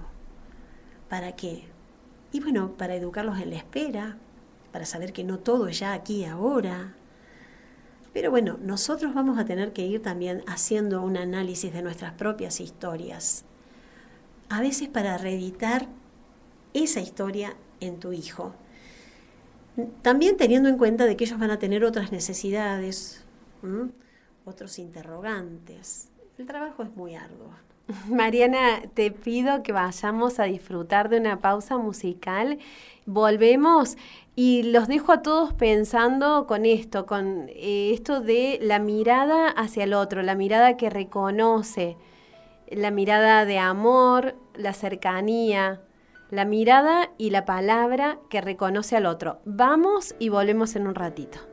¿Para 1.10 1.36
qué? 1.36 1.66
Y 2.32 2.40
bueno, 2.40 2.74
para 2.76 2.96
educarlos 2.96 3.40
en 3.40 3.52
la 3.52 3.58
espera, 3.58 4.18
para 4.72 4.88
saber 4.88 5.14
que 5.14 5.24
no 5.24 5.38
todo 5.38 5.68
es 5.68 5.78
ya 5.78 5.94
aquí 5.94 6.26
ahora, 6.26 6.96
pero 8.14 8.30
bueno, 8.30 8.60
nosotros 8.62 9.14
vamos 9.14 9.40
a 9.40 9.46
tener 9.46 9.74
que 9.74 9.86
ir 9.86 10.02
también 10.02 10.44
haciendo 10.48 11.02
un 11.02 11.18
análisis 11.18 11.74
de 11.74 11.82
nuestras 11.82 12.14
propias 12.14 12.62
historias. 12.62 13.44
A 14.50 14.62
veces 14.62 14.88
para 14.88 15.18
reeditar 15.18 15.88
esa 16.74 17.00
historia 17.00 17.56
en 17.80 18.00
tu 18.00 18.14
hijo. 18.14 18.54
También 20.04 20.38
teniendo 20.38 20.70
en 20.70 20.78
cuenta 20.78 21.06
de 21.06 21.18
que 21.18 21.24
ellos 21.24 21.40
van 21.40 21.50
a 21.50 21.58
tener 21.58 21.84
otras 21.84 22.12
necesidades, 22.12 23.24
otros 24.46 24.78
interrogantes. 24.78 26.10
El 26.38 26.46
trabajo 26.46 26.84
es 26.84 26.96
muy 26.96 27.16
arduo. 27.16 27.52
Mariana, 28.10 28.82
te 28.94 29.12
pido 29.12 29.64
que 29.64 29.72
vayamos 29.72 30.40
a 30.40 30.44
disfrutar 30.44 31.10
de 31.10 31.20
una 31.20 31.40
pausa 31.40 31.78
musical. 31.78 32.60
Volvemos 33.06 33.98
y 34.36 34.64
los 34.64 34.88
dejo 34.88 35.12
a 35.12 35.22
todos 35.22 35.54
pensando 35.54 36.48
con 36.48 36.66
esto, 36.66 37.06
con 37.06 37.50
eh, 37.50 37.92
esto 37.94 38.22
de 38.22 38.60
la 38.62 38.80
mirada 38.80 39.50
hacia 39.50 39.84
el 39.84 39.94
otro, 39.94 40.22
la 40.24 40.36
mirada 40.36 40.78
que 40.78 40.90
reconoce, 40.90 41.98
la 42.70 42.92
mirada 42.92 43.46
de 43.46 43.60
amor, 43.60 44.36
la 44.56 44.74
cercanía, 44.74 45.82
la 46.32 46.46
mirada 46.46 47.12
y 47.18 47.30
la 47.30 47.46
palabra 47.46 48.18
que 48.30 48.42
reconoce 48.42 48.96
al 48.96 49.06
otro. 49.06 49.40
Vamos 49.46 50.16
y 50.18 50.30
volvemos 50.30 50.76
en 50.76 50.88
un 50.88 50.96
ratito. 50.96 51.53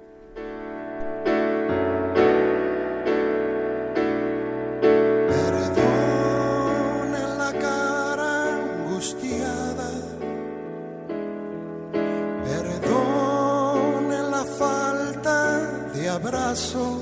Abrazo, 16.51 17.01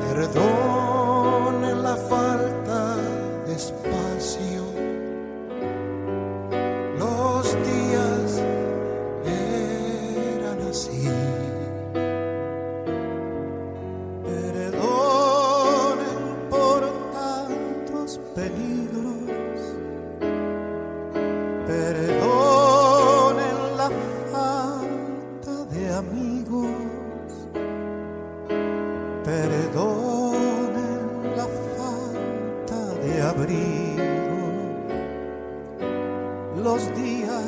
perdone 0.00 0.73
de 33.04 33.22
abrigo, 33.22 34.02
los 36.62 36.82
días 36.96 37.44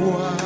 agua, 0.00 0.39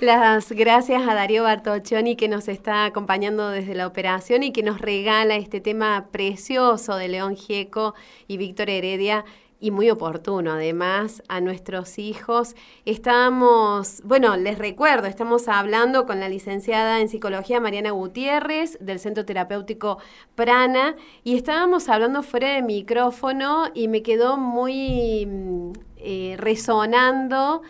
Las 0.00 0.50
gracias 0.50 1.06
a 1.06 1.14
Darío 1.14 1.42
Bartoccioni 1.42 2.16
que 2.16 2.26
nos 2.26 2.48
está 2.48 2.86
acompañando 2.86 3.50
desde 3.50 3.74
la 3.74 3.86
operación 3.86 4.42
y 4.42 4.50
que 4.50 4.62
nos 4.62 4.80
regala 4.80 5.36
este 5.36 5.60
tema 5.60 6.08
precioso 6.10 6.96
de 6.96 7.08
León 7.08 7.36
Gieco 7.36 7.94
y 8.26 8.38
Víctor 8.38 8.70
Heredia 8.70 9.26
y 9.60 9.70
muy 9.70 9.90
oportuno 9.90 10.52
además 10.52 11.22
a 11.28 11.42
nuestros 11.42 11.98
hijos. 11.98 12.56
Estamos, 12.86 14.00
bueno, 14.02 14.38
les 14.38 14.58
recuerdo, 14.58 15.06
estamos 15.06 15.48
hablando 15.48 16.06
con 16.06 16.18
la 16.18 16.30
licenciada 16.30 17.00
en 17.00 17.10
psicología 17.10 17.60
Mariana 17.60 17.90
Gutiérrez 17.90 18.78
del 18.80 19.00
Centro 19.00 19.26
Terapéutico 19.26 19.98
Prana 20.34 20.96
y 21.24 21.36
estábamos 21.36 21.90
hablando 21.90 22.22
fuera 22.22 22.54
de 22.54 22.62
micrófono 22.62 23.64
y 23.74 23.88
me 23.88 24.02
quedó 24.02 24.38
muy 24.38 25.26
mm, 25.26 25.72
eh, 25.98 26.36
resonando 26.38 27.60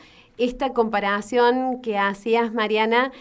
esta 0.41 0.73
comparación 0.73 1.83
que 1.83 1.99
hacías, 1.99 2.53
Mariana, 2.53 3.13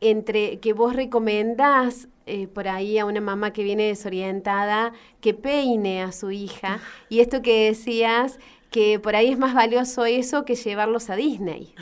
entre 0.00 0.60
que 0.60 0.72
vos 0.72 0.94
recomendás 0.94 2.08
eh, 2.26 2.46
por 2.46 2.68
ahí 2.68 2.98
a 2.98 3.04
una 3.04 3.20
mamá 3.20 3.52
que 3.52 3.64
viene 3.64 3.88
desorientada 3.88 4.92
que 5.20 5.34
peine 5.34 6.02
a 6.02 6.12
su 6.12 6.30
hija 6.30 6.80
y 7.08 7.18
esto 7.18 7.42
que 7.42 7.66
decías 7.66 8.38
que 8.70 9.00
por 9.00 9.16
ahí 9.16 9.28
es 9.28 9.38
más 9.38 9.54
valioso 9.54 10.04
eso 10.04 10.44
que 10.44 10.54
llevarlos 10.54 11.10
a 11.10 11.16
Disney. 11.16 11.74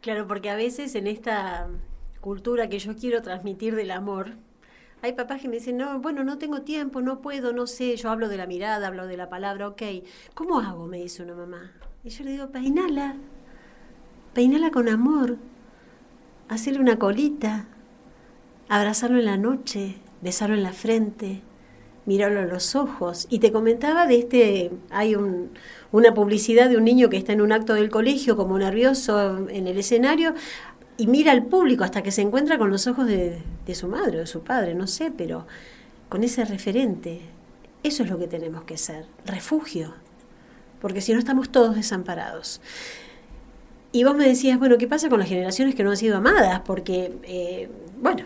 Claro, 0.00 0.26
porque 0.26 0.48
a 0.48 0.56
veces 0.56 0.94
en 0.94 1.06
esta 1.06 1.68
cultura 2.20 2.68
que 2.68 2.78
yo 2.78 2.96
quiero 2.96 3.20
transmitir 3.20 3.74
del 3.74 3.90
amor, 3.90 4.32
hay 5.02 5.12
papás 5.12 5.42
que 5.42 5.48
me 5.48 5.56
dicen, 5.56 5.76
no, 5.76 5.98
bueno, 6.00 6.24
no 6.24 6.38
tengo 6.38 6.62
tiempo, 6.62 7.02
no 7.02 7.20
puedo, 7.20 7.52
no 7.52 7.66
sé, 7.66 7.96
yo 7.96 8.10
hablo 8.10 8.28
de 8.28 8.36
la 8.36 8.46
mirada, 8.46 8.86
hablo 8.86 9.06
de 9.06 9.16
la 9.16 9.28
palabra, 9.28 9.68
ok, 9.68 9.82
¿cómo 10.34 10.60
hago? 10.60 10.86
Me 10.86 10.98
dice 10.98 11.22
una 11.22 11.34
mamá. 11.34 11.72
Y 12.04 12.10
yo 12.10 12.24
le 12.24 12.32
digo, 12.32 12.50
peinala, 12.50 13.16
peinala 14.34 14.70
con 14.70 14.88
amor, 14.88 15.38
hacerle 16.48 16.80
una 16.80 16.98
colita, 16.98 17.66
abrazarlo 18.68 19.18
en 19.18 19.26
la 19.26 19.36
noche, 19.36 19.96
besarlo 20.20 20.54
en 20.54 20.62
la 20.62 20.72
frente, 20.72 21.42
mirarlo 22.06 22.40
a 22.40 22.44
los 22.44 22.74
ojos. 22.74 23.26
Y 23.30 23.38
te 23.38 23.52
comentaba 23.52 24.06
de 24.06 24.18
este, 24.18 24.70
hay 24.90 25.14
una 25.14 26.14
publicidad 26.14 26.68
de 26.68 26.76
un 26.76 26.84
niño 26.84 27.10
que 27.10 27.16
está 27.16 27.32
en 27.32 27.42
un 27.42 27.52
acto 27.52 27.74
del 27.74 27.90
colegio 27.90 28.36
como 28.36 28.58
nervioso 28.58 29.48
en 29.48 29.66
el 29.66 29.78
escenario 29.78 30.34
y 30.96 31.06
mira 31.06 31.32
al 31.32 31.46
público 31.46 31.84
hasta 31.84 32.02
que 32.02 32.10
se 32.10 32.22
encuentra 32.22 32.58
con 32.58 32.70
los 32.70 32.86
ojos 32.86 33.06
de, 33.06 33.42
de 33.66 33.74
su 33.74 33.88
madre 33.88 34.18
o 34.18 34.20
de 34.20 34.26
su 34.26 34.42
padre, 34.42 34.74
no 34.74 34.86
sé, 34.86 35.10
pero 35.10 35.46
con 36.08 36.24
ese 36.24 36.44
referente. 36.44 37.20
Eso 37.82 38.04
es 38.04 38.10
lo 38.10 38.18
que 38.18 38.28
tenemos 38.28 38.64
que 38.64 38.76
ser, 38.76 39.06
refugio, 39.26 39.94
porque 40.80 41.00
si 41.00 41.12
no 41.12 41.18
estamos 41.18 41.50
todos 41.50 41.74
desamparados. 41.74 42.60
Y 43.94 44.04
vos 44.04 44.16
me 44.16 44.26
decías, 44.26 44.58
bueno, 44.58 44.78
¿qué 44.78 44.86
pasa 44.88 45.10
con 45.10 45.18
las 45.18 45.28
generaciones 45.28 45.74
que 45.74 45.84
no 45.84 45.90
han 45.90 45.98
sido 45.98 46.16
amadas? 46.16 46.60
Porque, 46.60 47.12
eh, 47.24 47.68
bueno, 48.00 48.24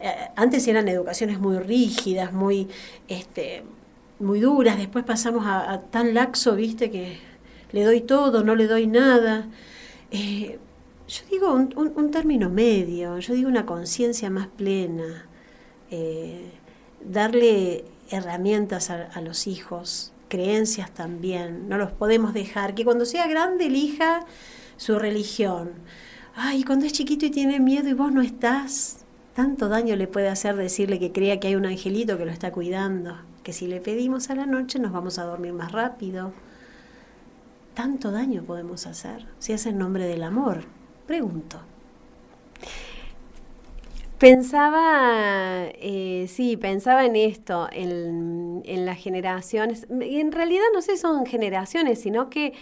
eh, 0.00 0.10
antes 0.36 0.66
eran 0.66 0.88
educaciones 0.88 1.38
muy 1.38 1.58
rígidas, 1.58 2.32
muy, 2.32 2.68
este, 3.08 3.62
muy 4.18 4.40
duras, 4.40 4.78
después 4.78 5.04
pasamos 5.04 5.44
a, 5.46 5.82
tan 5.90 6.14
laxo, 6.14 6.56
viste, 6.56 6.90
que 6.90 7.18
le 7.72 7.84
doy 7.84 8.00
todo, 8.00 8.42
no 8.42 8.56
le 8.56 8.66
doy 8.66 8.86
nada. 8.86 9.48
Eh, 10.10 10.58
yo 11.06 11.22
digo 11.30 11.52
un, 11.52 12.10
término 12.10 12.48
medio, 12.48 13.18
yo 13.18 13.34
digo 13.34 13.50
una 13.50 13.66
conciencia 13.66 14.30
más 14.30 14.46
plena, 14.46 15.26
darle 17.04 17.84
herramientas 18.10 18.88
a 18.88 19.20
los 19.20 19.46
hijos, 19.46 20.12
creencias 20.28 20.90
también, 20.94 21.68
no 21.68 21.76
los 21.76 21.92
podemos 21.92 22.32
dejar, 22.32 22.74
que 22.74 22.84
cuando 22.84 23.04
sea 23.04 23.26
grande 23.26 23.66
elija 23.66 24.24
su 24.82 24.98
religión. 24.98 25.70
Ay, 26.34 26.64
cuando 26.64 26.86
es 26.86 26.92
chiquito 26.92 27.24
y 27.24 27.30
tiene 27.30 27.60
miedo 27.60 27.88
y 27.88 27.92
vos 27.92 28.10
no 28.10 28.20
estás, 28.20 29.04
tanto 29.32 29.68
daño 29.68 29.94
le 29.94 30.08
puede 30.08 30.28
hacer 30.28 30.56
decirle 30.56 30.98
que 30.98 31.12
crea 31.12 31.38
que 31.38 31.46
hay 31.46 31.54
un 31.54 31.66
angelito 31.66 32.18
que 32.18 32.24
lo 32.24 32.32
está 32.32 32.50
cuidando, 32.50 33.16
que 33.44 33.52
si 33.52 33.68
le 33.68 33.80
pedimos 33.80 34.28
a 34.30 34.34
la 34.34 34.44
noche 34.44 34.80
nos 34.80 34.90
vamos 34.90 35.20
a 35.20 35.24
dormir 35.24 35.52
más 35.52 35.70
rápido. 35.70 36.32
Tanto 37.74 38.10
daño 38.10 38.42
podemos 38.42 38.86
hacer 38.86 39.24
si 39.38 39.52
es 39.52 39.66
en 39.66 39.78
nombre 39.78 40.04
del 40.04 40.24
amor. 40.24 40.64
Pregunto. 41.06 41.60
Pensaba, 44.18 45.64
eh, 45.74 46.26
sí, 46.28 46.56
pensaba 46.56 47.04
en 47.06 47.14
esto, 47.14 47.68
en, 47.72 48.62
en 48.64 48.84
las 48.84 48.98
generaciones. 48.98 49.86
En 49.90 50.32
realidad 50.32 50.64
no 50.74 50.82
sé 50.82 50.96
son 50.96 51.24
generaciones, 51.24 52.00
sino 52.00 52.30
que 52.30 52.52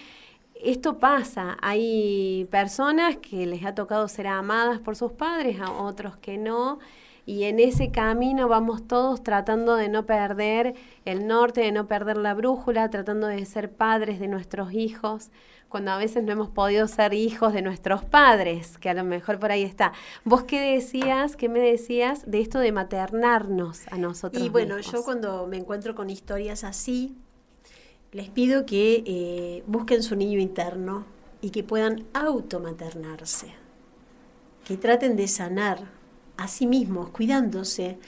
esto 0.64 0.98
pasa. 0.98 1.56
Hay 1.62 2.46
personas 2.50 3.16
que 3.16 3.46
les 3.46 3.64
ha 3.64 3.74
tocado 3.74 4.08
ser 4.08 4.26
amadas 4.26 4.80
por 4.80 4.96
sus 4.96 5.12
padres, 5.12 5.60
a 5.60 5.72
otros 5.72 6.16
que 6.16 6.38
no. 6.38 6.78
Y 7.26 7.44
en 7.44 7.60
ese 7.60 7.90
camino 7.90 8.48
vamos 8.48 8.86
todos 8.88 9.22
tratando 9.22 9.76
de 9.76 9.88
no 9.88 10.06
perder 10.06 10.74
el 11.04 11.26
norte, 11.26 11.60
de 11.60 11.70
no 11.70 11.86
perder 11.86 12.16
la 12.16 12.34
brújula, 12.34 12.90
tratando 12.90 13.26
de 13.26 13.44
ser 13.46 13.70
padres 13.70 14.18
de 14.18 14.26
nuestros 14.26 14.72
hijos, 14.72 15.30
cuando 15.68 15.92
a 15.92 15.98
veces 15.98 16.24
no 16.24 16.32
hemos 16.32 16.48
podido 16.48 16.88
ser 16.88 17.14
hijos 17.14 17.52
de 17.52 17.62
nuestros 17.62 18.04
padres, 18.04 18.78
que 18.78 18.90
a 18.90 18.94
lo 18.94 19.04
mejor 19.04 19.38
por 19.38 19.52
ahí 19.52 19.62
está. 19.62 19.92
¿Vos 20.24 20.42
qué 20.42 20.60
decías, 20.60 21.36
qué 21.36 21.48
me 21.48 21.60
decías 21.60 22.28
de 22.28 22.40
esto 22.40 22.58
de 22.58 22.72
maternarnos 22.72 23.86
a 23.92 23.96
nosotros? 23.96 24.42
Y 24.42 24.48
bueno, 24.48 24.80
yo 24.80 25.04
cuando 25.04 25.46
me 25.46 25.58
encuentro 25.58 25.94
con 25.94 26.10
historias 26.10 26.64
así, 26.64 27.14
les 28.12 28.28
pido 28.28 28.66
que 28.66 29.04
eh, 29.06 29.62
busquen 29.66 30.02
su 30.02 30.16
niño 30.16 30.38
interno 30.38 31.04
y 31.40 31.50
que 31.50 31.62
puedan 31.62 32.04
automaternarse, 32.12 33.48
que 34.64 34.76
traten 34.76 35.16
de 35.16 35.28
sanar 35.28 35.78
a 36.36 36.48
sí 36.48 36.66
mismos, 36.66 37.10
cuidándose, 37.10 37.98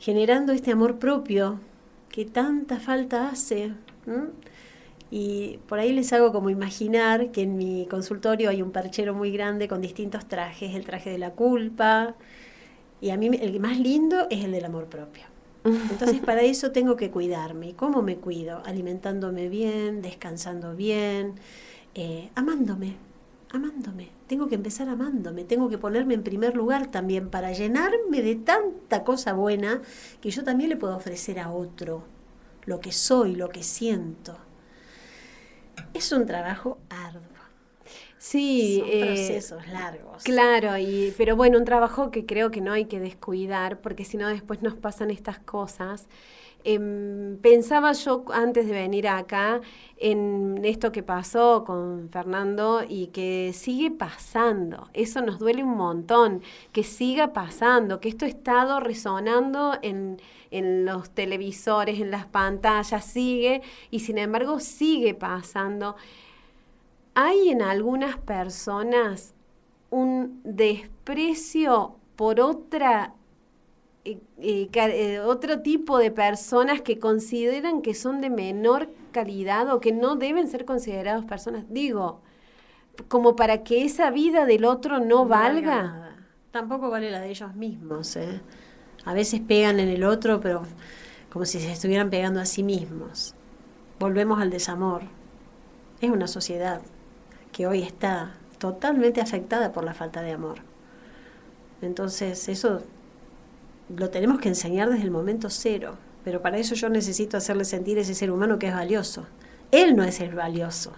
generando 0.00 0.52
este 0.52 0.72
amor 0.72 0.98
propio 0.98 1.60
que 2.08 2.24
tanta 2.24 2.80
falta 2.80 3.28
hace. 3.28 3.72
Y 5.10 5.58
por 5.68 5.78
ahí 5.78 5.92
les 5.92 6.12
hago 6.12 6.32
como 6.32 6.50
imaginar 6.50 7.30
que 7.30 7.42
en 7.42 7.56
mi 7.56 7.86
consultorio 7.86 8.50
hay 8.50 8.60
un 8.60 8.72
perchero 8.72 9.14
muy 9.14 9.30
grande 9.30 9.68
con 9.68 9.80
distintos 9.80 10.26
trajes, 10.26 10.74
el 10.74 10.84
traje 10.84 11.10
de 11.10 11.18
la 11.18 11.30
culpa, 11.30 12.16
y 13.00 13.10
a 13.10 13.16
mí 13.16 13.30
el 13.40 13.60
más 13.60 13.78
lindo 13.78 14.26
es 14.30 14.44
el 14.44 14.52
del 14.52 14.64
amor 14.64 14.86
propio. 14.86 15.37
Entonces 15.64 16.20
para 16.20 16.42
eso 16.42 16.72
tengo 16.72 16.96
que 16.96 17.10
cuidarme. 17.10 17.70
¿Y 17.70 17.72
cómo 17.74 18.02
me 18.02 18.16
cuido? 18.16 18.62
Alimentándome 18.64 19.48
bien, 19.48 20.02
descansando 20.02 20.74
bien, 20.74 21.34
eh, 21.94 22.30
amándome, 22.34 22.96
amándome. 23.50 24.10
Tengo 24.26 24.46
que 24.46 24.54
empezar 24.54 24.88
amándome, 24.88 25.44
tengo 25.44 25.68
que 25.68 25.78
ponerme 25.78 26.14
en 26.14 26.22
primer 26.22 26.56
lugar 26.56 26.90
también 26.90 27.30
para 27.30 27.52
llenarme 27.52 28.22
de 28.22 28.36
tanta 28.36 29.04
cosa 29.04 29.32
buena 29.32 29.82
que 30.20 30.30
yo 30.30 30.44
también 30.44 30.70
le 30.70 30.76
puedo 30.76 30.96
ofrecer 30.96 31.38
a 31.38 31.50
otro 31.50 32.04
lo 32.68 32.80
que 32.80 32.92
soy, 32.92 33.34
lo 33.34 33.48
que 33.48 33.62
siento. 33.62 34.36
Es 35.94 36.12
un 36.12 36.26
trabajo 36.26 36.78
arduo. 36.90 37.27
Sí, 38.18 38.78
Son 38.80 38.88
eh, 38.90 39.04
procesos 39.06 39.68
largos. 39.68 40.24
Claro, 40.24 40.76
y, 40.76 41.14
pero 41.16 41.36
bueno, 41.36 41.58
un 41.58 41.64
trabajo 41.64 42.10
que 42.10 42.26
creo 42.26 42.50
que 42.50 42.60
no 42.60 42.72
hay 42.72 42.86
que 42.86 43.00
descuidar, 43.00 43.80
porque 43.80 44.04
si 44.04 44.16
no 44.16 44.28
después 44.28 44.60
nos 44.62 44.74
pasan 44.74 45.10
estas 45.10 45.38
cosas. 45.38 46.08
Em, 46.64 47.38
pensaba 47.38 47.92
yo 47.92 48.24
antes 48.32 48.66
de 48.66 48.72
venir 48.72 49.06
acá 49.06 49.60
en 49.96 50.60
esto 50.64 50.90
que 50.90 51.04
pasó 51.04 51.64
con 51.64 52.08
Fernando 52.10 52.82
y 52.86 53.06
que 53.08 53.52
sigue 53.54 53.92
pasando. 53.92 54.88
Eso 54.92 55.22
nos 55.22 55.38
duele 55.38 55.62
un 55.62 55.76
montón, 55.76 56.42
que 56.72 56.82
siga 56.82 57.32
pasando, 57.32 58.00
que 58.00 58.08
esto 58.08 58.24
ha 58.24 58.28
estado 58.28 58.80
resonando 58.80 59.78
en, 59.82 60.20
en 60.50 60.84
los 60.84 61.10
televisores, 61.10 62.00
en 62.00 62.10
las 62.10 62.26
pantallas, 62.26 63.04
sigue 63.04 63.62
y 63.90 64.00
sin 64.00 64.18
embargo 64.18 64.58
sigue 64.58 65.14
pasando 65.14 65.94
hay 67.20 67.48
en 67.48 67.62
algunas 67.62 68.16
personas 68.16 69.34
un 69.90 70.40
desprecio 70.44 71.96
por 72.14 72.38
otra 72.38 73.12
eh, 74.04 74.20
eh, 74.40 74.68
eh, 74.72 75.18
otro 75.18 75.60
tipo 75.60 75.98
de 75.98 76.12
personas 76.12 76.80
que 76.80 77.00
consideran 77.00 77.82
que 77.82 77.94
son 77.94 78.20
de 78.20 78.30
menor 78.30 78.88
calidad 79.10 79.68
o 79.74 79.80
que 79.80 79.90
no 79.90 80.14
deben 80.14 80.46
ser 80.46 80.64
considerados 80.64 81.24
personas. 81.24 81.64
Digo, 81.68 82.20
como 83.08 83.34
para 83.34 83.64
que 83.64 83.84
esa 83.84 84.12
vida 84.12 84.46
del 84.46 84.64
otro 84.64 85.00
no, 85.00 85.26
valga. 85.26 86.14
Tampoco 86.52 86.88
vale 86.88 87.10
la 87.10 87.18
de 87.18 87.30
ellos 87.30 87.52
mismos. 87.56 88.16
A 89.04 89.12
veces 89.12 89.40
pegan 89.40 89.80
en 89.80 89.88
el 89.88 90.04
otro, 90.04 90.40
pero 90.40 90.62
como 91.32 91.44
si 91.46 91.58
se 91.58 91.72
estuvieran 91.72 92.10
pegando 92.10 92.38
a 92.38 92.44
sí 92.44 92.62
mismos. 92.62 93.34
Volvemos 93.98 94.40
al 94.40 94.50
desamor. 94.50 95.02
Es 96.00 96.10
una 96.10 96.28
sociedad 96.28 96.80
que 97.52 97.66
hoy 97.66 97.82
está 97.82 98.34
totalmente 98.58 99.20
afectada 99.20 99.72
por 99.72 99.84
la 99.84 99.94
falta 99.94 100.22
de 100.22 100.32
amor. 100.32 100.58
Entonces, 101.80 102.48
eso 102.48 102.82
lo 103.96 104.10
tenemos 104.10 104.40
que 104.40 104.48
enseñar 104.48 104.90
desde 104.90 105.04
el 105.04 105.10
momento 105.10 105.48
cero, 105.50 105.96
pero 106.24 106.42
para 106.42 106.58
eso 106.58 106.74
yo 106.74 106.88
necesito 106.88 107.36
hacerle 107.36 107.64
sentir 107.64 107.98
a 107.98 108.02
ese 108.02 108.14
ser 108.14 108.30
humano 108.30 108.58
que 108.58 108.68
es 108.68 108.74
valioso. 108.74 109.26
Él 109.70 109.96
no 109.96 110.04
es 110.04 110.20
el 110.20 110.34
valioso, 110.34 110.92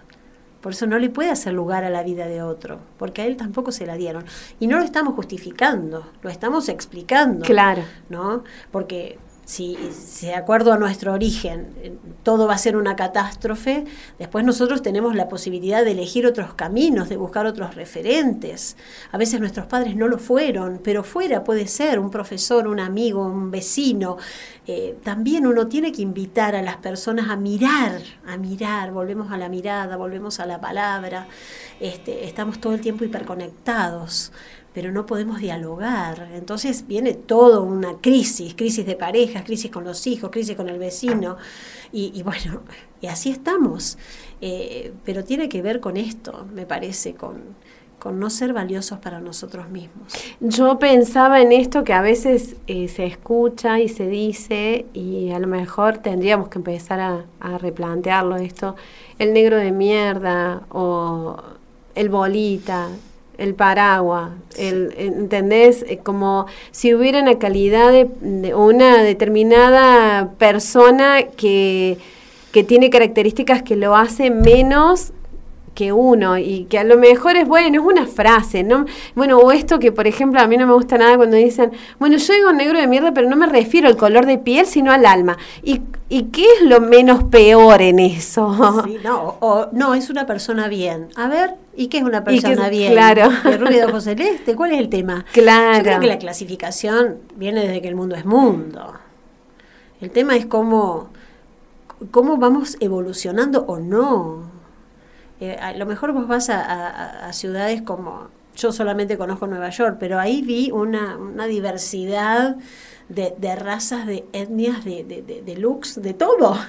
Por 0.61 0.73
eso 0.73 0.85
no 0.85 0.99
le 0.99 1.09
puede 1.09 1.31
hacer 1.31 1.53
lugar 1.53 1.83
a 1.83 1.89
la 1.89 2.03
vida 2.03 2.27
de 2.27 2.43
otro, 2.43 2.79
porque 2.97 3.23
a 3.23 3.25
él 3.25 3.35
tampoco 3.35 3.71
se 3.71 3.85
la 3.85 3.95
dieron. 3.95 4.25
Y 4.59 4.67
no 4.67 4.77
lo 4.77 4.83
estamos 4.83 5.15
justificando, 5.15 6.07
lo 6.21 6.29
estamos 6.29 6.69
explicando. 6.69 7.45
Claro. 7.45 7.83
¿No? 8.09 8.43
Porque 8.71 9.17
si, 9.45 9.77
de 10.21 10.35
acuerdo 10.35 10.71
a 10.71 10.77
nuestro 10.77 11.13
origen 11.13 11.67
eh, 11.81 11.93
todo 12.23 12.47
va 12.47 12.53
a 12.53 12.57
ser 12.57 12.77
una 12.77 12.95
catástrofe, 12.95 13.85
después 14.19 14.45
nosotros 14.45 14.81
tenemos 14.81 15.15
la 15.15 15.27
posibilidad 15.27 15.83
de 15.83 15.91
elegir 15.91 16.25
otros 16.25 16.53
caminos, 16.53 17.09
de 17.09 17.17
buscar 17.17 17.45
otros 17.45 17.75
referentes. 17.75 18.77
A 19.11 19.17
veces 19.17 19.39
nuestros 19.39 19.65
padres 19.65 19.95
no 19.95 20.07
lo 20.07 20.19
fueron, 20.19 20.79
pero 20.83 21.03
fuera 21.03 21.43
puede 21.43 21.67
ser 21.67 21.99
un 21.99 22.11
profesor, 22.11 22.67
un 22.67 22.79
amigo, 22.79 23.25
un 23.25 23.51
vecino. 23.51 24.17
Eh, 24.67 24.97
también 25.03 25.47
uno 25.47 25.67
tiene 25.67 25.91
que 25.91 26.01
invitar 26.01 26.55
a 26.55 26.61
las 26.61 26.77
personas 26.77 27.29
a 27.29 27.35
mirar, 27.35 28.01
a 28.27 28.37
mirar, 28.37 28.91
volvemos 28.91 29.31
a 29.31 29.37
la 29.37 29.49
mirada, 29.49 29.97
volvemos 29.97 30.39
a 30.39 30.45
la 30.45 30.61
palabra. 30.61 31.27
Este, 31.79 32.25
estamos 32.25 32.59
todo 32.59 32.73
el 32.73 32.81
tiempo 32.81 33.03
hiperconectados 33.03 34.31
pero 34.73 34.91
no 34.91 35.05
podemos 35.05 35.39
dialogar. 35.39 36.29
Entonces 36.33 36.87
viene 36.87 37.13
todo 37.13 37.63
una 37.63 37.97
crisis, 37.99 38.53
crisis 38.55 38.85
de 38.85 38.95
parejas, 38.95 39.43
crisis 39.43 39.71
con 39.71 39.83
los 39.83 40.07
hijos, 40.07 40.29
crisis 40.31 40.55
con 40.55 40.69
el 40.69 40.79
vecino, 40.79 41.37
y, 41.91 42.23
bueno, 42.23 42.61
y 43.01 43.07
así 43.07 43.31
estamos. 43.31 43.97
Eh, 44.39 44.93
pero 45.03 45.23
tiene 45.23 45.49
que 45.49 45.61
ver 45.61 45.79
con 45.79 45.97
esto, 45.97 46.47
me 46.53 46.65
parece, 46.65 47.13
con, 47.15 47.55
con 47.99 48.19
no 48.19 48.29
ser 48.29 48.53
valiosos 48.53 48.99
para 48.99 49.19
nosotros 49.19 49.69
mismos. 49.69 50.11
Yo 50.39 50.79
pensaba 50.79 51.41
en 51.41 51.51
esto 51.51 51.83
que 51.83 51.93
a 51.93 52.01
veces 52.01 52.55
eh, 52.67 52.87
se 52.87 53.05
escucha 53.05 53.79
y 53.79 53.89
se 53.89 54.07
dice 54.07 54.85
y 54.93 55.31
a 55.31 55.39
lo 55.39 55.47
mejor 55.47 55.97
tendríamos 55.99 56.47
que 56.47 56.57
empezar 56.57 56.99
a, 56.99 57.25
a 57.39 57.57
replantearlo 57.57 58.37
esto, 58.37 58.75
el 59.19 59.33
negro 59.33 59.57
de 59.57 59.71
mierda 59.71 60.63
o 60.69 61.37
el 61.93 62.09
bolita, 62.09 62.89
el 63.41 63.55
paraguas, 63.55 64.29
el, 64.57 64.93
¿entendés? 64.97 65.83
Eh, 65.87 65.97
como 65.97 66.45
si 66.71 66.93
hubiera 66.93 67.21
una 67.21 67.39
calidad 67.39 67.91
de, 67.91 68.53
una 68.53 69.01
determinada 69.01 70.29
persona 70.37 71.23
que, 71.23 71.97
que 72.51 72.63
tiene 72.63 72.89
características 72.89 73.63
que 73.63 73.75
lo 73.75 73.95
hace 73.95 74.29
menos 74.29 75.13
que 75.73 75.93
uno 75.93 76.37
y 76.37 76.65
que 76.65 76.77
a 76.77 76.83
lo 76.83 76.97
mejor 76.97 77.37
es 77.37 77.47
bueno, 77.47 77.79
es 77.79 77.85
una 77.85 78.05
frase, 78.05 78.63
¿no? 78.63 78.85
Bueno, 79.15 79.37
o 79.39 79.51
esto 79.51 79.79
que 79.79 79.91
por 79.91 80.05
ejemplo 80.05 80.39
a 80.39 80.47
mí 80.47 80.57
no 80.57 80.67
me 80.67 80.73
gusta 80.73 80.97
nada 80.97 81.15
cuando 81.15 81.37
dicen, 81.37 81.71
bueno, 81.99 82.17
yo 82.17 82.33
digo 82.33 82.51
negro 82.51 82.79
de 82.79 82.87
mierda, 82.87 83.13
pero 83.13 83.29
no 83.29 83.35
me 83.35 83.47
refiero 83.47 83.87
al 83.87 83.95
color 83.95 84.25
de 84.25 84.37
piel, 84.37 84.65
sino 84.65 84.91
al 84.91 85.05
alma. 85.05 85.37
¿Y, 85.63 85.81
y 86.09 86.23
qué 86.23 86.43
es 86.43 86.63
lo 86.63 86.81
menos 86.81 87.23
peor 87.23 87.81
en 87.81 87.99
eso? 87.99 88.83
Sí, 88.85 88.97
no, 89.03 89.37
o, 89.39 89.67
no, 89.71 89.95
es 89.95 90.09
una 90.09 90.25
persona 90.25 90.67
bien. 90.67 91.07
A 91.15 91.27
ver, 91.27 91.55
¿y 91.75 91.87
qué 91.87 91.99
es 91.99 92.03
una 92.03 92.23
persona 92.23 92.69
bien? 92.69 92.93
Claro. 92.93 93.29
¿De 93.43 93.57
rubio 93.57 93.87
de 93.87 94.01
celeste? 94.01 94.55
¿Cuál 94.55 94.71
es 94.71 94.79
el 94.79 94.89
tema? 94.89 95.25
Claro. 95.31 95.77
Yo 95.77 95.83
creo 95.83 95.99
que 95.99 96.07
la 96.07 96.19
clasificación 96.19 97.19
viene 97.35 97.61
desde 97.61 97.81
que 97.81 97.87
el 97.87 97.95
mundo 97.95 98.15
es 98.15 98.25
mundo. 98.25 98.93
El 99.99 100.11
tema 100.11 100.35
es 100.35 100.45
cómo, 100.45 101.09
cómo 102.11 102.37
vamos 102.37 102.77
evolucionando 102.79 103.65
o 103.67 103.79
no 103.79 104.61
eh, 105.41 105.57
a 105.59 105.73
lo 105.73 105.87
mejor 105.87 106.13
vos 106.13 106.27
vas 106.27 106.51
a, 106.51 107.33
ciudades 107.33 107.81
como, 107.81 108.27
yo 108.55 108.71
solamente 108.71 109.17
conozco 109.17 109.47
Nueva 109.47 109.71
York, 109.71 109.97
pero 109.99 110.19
ahí 110.19 110.43
vi 110.43 110.69
una, 110.69 111.17
diversidad 111.47 112.57
de, 113.09 113.55
razas, 113.55 114.05
de 114.05 114.23
etnias, 114.33 114.85
de, 114.85 115.03
de, 115.03 115.55
looks, 115.57 116.01
de 116.01 116.13
todo. 116.13 116.55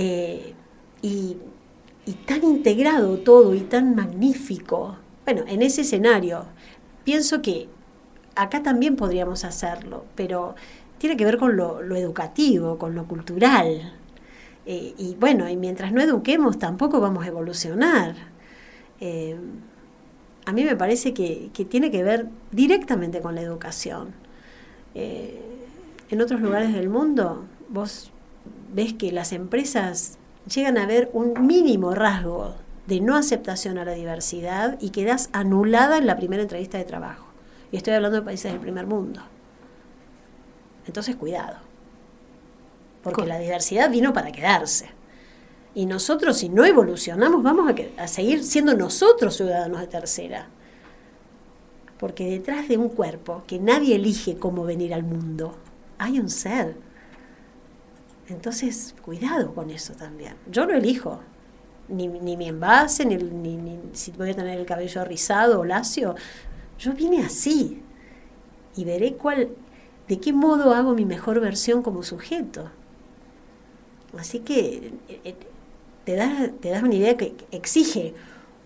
Eh, 0.00 0.54
y, 1.02 1.38
tan 2.12 2.44
integrado 2.44 3.18
todo 3.18 3.54
y 3.54 3.60
tan 3.60 3.94
magnífico. 3.94 4.96
Bueno, 5.24 5.44
en 5.46 5.62
ese 5.62 5.82
escenario, 5.82 6.46
pienso 7.04 7.42
que 7.42 7.68
acá 8.34 8.62
también 8.62 8.96
podríamos 8.96 9.44
hacerlo, 9.44 10.04
pero 10.14 10.54
tiene 10.98 11.16
que 11.16 11.24
ver 11.24 11.38
con 11.38 11.56
lo, 11.56 11.80
educativo, 11.96 12.78
con 12.78 12.94
lo 12.94 13.06
cultural. 13.06 13.94
Eh, 14.66 14.94
y 14.96 15.16
bueno, 15.16 15.48
y 15.48 15.56
mientras 15.56 15.92
no 15.92 16.00
eduquemos 16.00 16.58
tampoco 16.58 17.00
vamos 17.00 17.24
a 17.24 17.28
evolucionar. 17.28 18.14
Eh, 19.00 19.36
a 20.44 20.52
mí 20.52 20.64
me 20.64 20.76
parece 20.76 21.12
que, 21.12 21.50
tiene 21.68 21.90
que 21.90 22.02
ver 22.02 22.28
directamente 22.52 23.20
con 23.20 23.34
la 23.34 23.42
educación. 23.42 24.14
Eh, 24.94 25.40
en 26.10 26.20
otros 26.22 26.40
lugares 26.40 26.72
del 26.72 26.88
mundo 26.88 27.44
vos 27.68 28.10
ves 28.72 28.94
que 28.94 29.12
las 29.12 29.32
empresas 29.32 30.18
llegan 30.52 30.78
a 30.78 30.86
ver 30.86 31.10
un 31.12 31.46
mínimo 31.46 31.94
rasgo 31.94 32.54
de 32.86 33.00
no 33.00 33.16
aceptación 33.16 33.78
a 33.78 33.84
la 33.84 33.92
diversidad 33.92 34.78
y 34.80 34.90
quedas 34.90 35.28
anulada 35.32 35.98
en 35.98 36.06
la 36.06 36.16
primera 36.16 36.42
entrevista 36.42 36.78
de 36.78 36.84
trabajo. 36.84 37.26
Y 37.70 37.76
estoy 37.76 37.94
hablando 37.94 38.18
de 38.18 38.24
países 38.24 38.50
del 38.50 38.60
primer 38.60 38.86
mundo. 38.86 39.20
Entonces, 40.86 41.16
cuidado 41.16 41.68
porque 43.02 43.26
la 43.26 43.38
diversidad 43.38 43.90
vino 43.90 44.12
para 44.12 44.32
quedarse. 44.32 44.90
Y 45.74 45.86
nosotros, 45.86 46.38
si 46.38 46.48
no 46.48 46.64
evolucionamos, 46.64 47.42
vamos 47.42 47.72
a, 47.96 48.08
seguir 48.08 48.42
siendo 48.42 48.74
nosotros 48.74 49.36
ciudadanos 49.36 49.80
de 49.80 49.86
tercera. 49.86 50.48
Porque 51.98 52.28
detrás 52.28 52.68
de 52.68 52.76
un 52.76 52.88
cuerpo 52.88 53.44
que 53.46 53.58
nadie 53.58 53.96
elige 53.96 54.36
cómo 54.36 54.64
venir 54.64 54.92
al 54.94 55.04
mundo, 55.04 55.56
hay 55.98 56.18
un 56.18 56.30
ser. 56.30 56.76
Entonces, 58.28 58.94
cuidado 59.02 59.54
con 59.54 59.70
eso 59.70 59.94
también. 59.94 60.34
Yo 60.50 60.66
no 60.66 60.74
elijo 60.74 61.20
ni, 61.88 62.08
mi 62.08 62.48
envase, 62.48 63.06
ni, 63.06 63.16
ni, 63.16 63.80
si 63.92 64.12
voy 64.12 64.30
a 64.30 64.34
tener 64.34 64.58
el 64.58 64.66
cabello 64.66 65.04
rizado 65.04 65.60
o 65.60 65.64
lacio. 65.64 66.14
Yo 66.78 66.92
vine 66.92 67.24
así 67.24 67.82
y 68.76 68.84
veré 68.84 69.14
cuál, 69.14 69.48
de 70.06 70.20
qué 70.20 70.32
modo 70.32 70.74
hago 70.74 70.94
mi 70.94 71.04
mejor 71.04 71.40
versión 71.40 71.82
como 71.82 72.02
sujeto. 72.02 72.70
Así 74.16 74.40
que 74.40 74.92
eh, 75.08 75.20
eh, 75.24 75.36
te 76.04 76.16
das, 76.16 76.50
te 76.60 76.70
das 76.70 76.82
una 76.82 76.94
idea 76.94 77.16
que 77.16 77.34
exige 77.50 78.14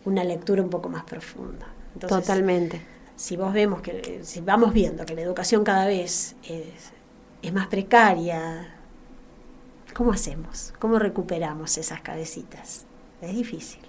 una 0.05 0.25
lectura 0.25 0.63
un 0.63 0.71
poco 0.71 0.89
más 0.89 1.05
profunda. 1.05 1.67
Totalmente. 1.99 2.81
Si 3.17 3.37
vos 3.37 3.53
vemos 3.53 3.83
que, 3.83 4.21
si 4.23 4.41
vamos 4.41 4.73
viendo 4.73 5.05
que 5.05 5.15
la 5.15 5.23
educación 5.23 5.65
cada 5.65 5.87
vez 5.87 6.35
es, 6.43 7.53
más 7.53 7.67
precaria, 7.67 8.75
¿cómo 9.93 10.13
hacemos? 10.13 10.73
¿Cómo 10.79 10.99
recuperamos 10.99 11.79
esas 11.79 12.01
cabecitas? 12.01 12.85
Es 13.21 13.35
difícil. 13.35 13.81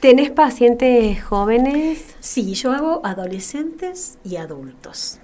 ¿Tenés 0.00 0.30
pacientes 0.30 1.22
jóvenes? 1.24 2.14
Sí, 2.20 2.54
yo 2.54 2.72
hago 2.72 3.00
adolescentes 3.04 4.18
y 4.22 4.36
adultos. 4.36 5.20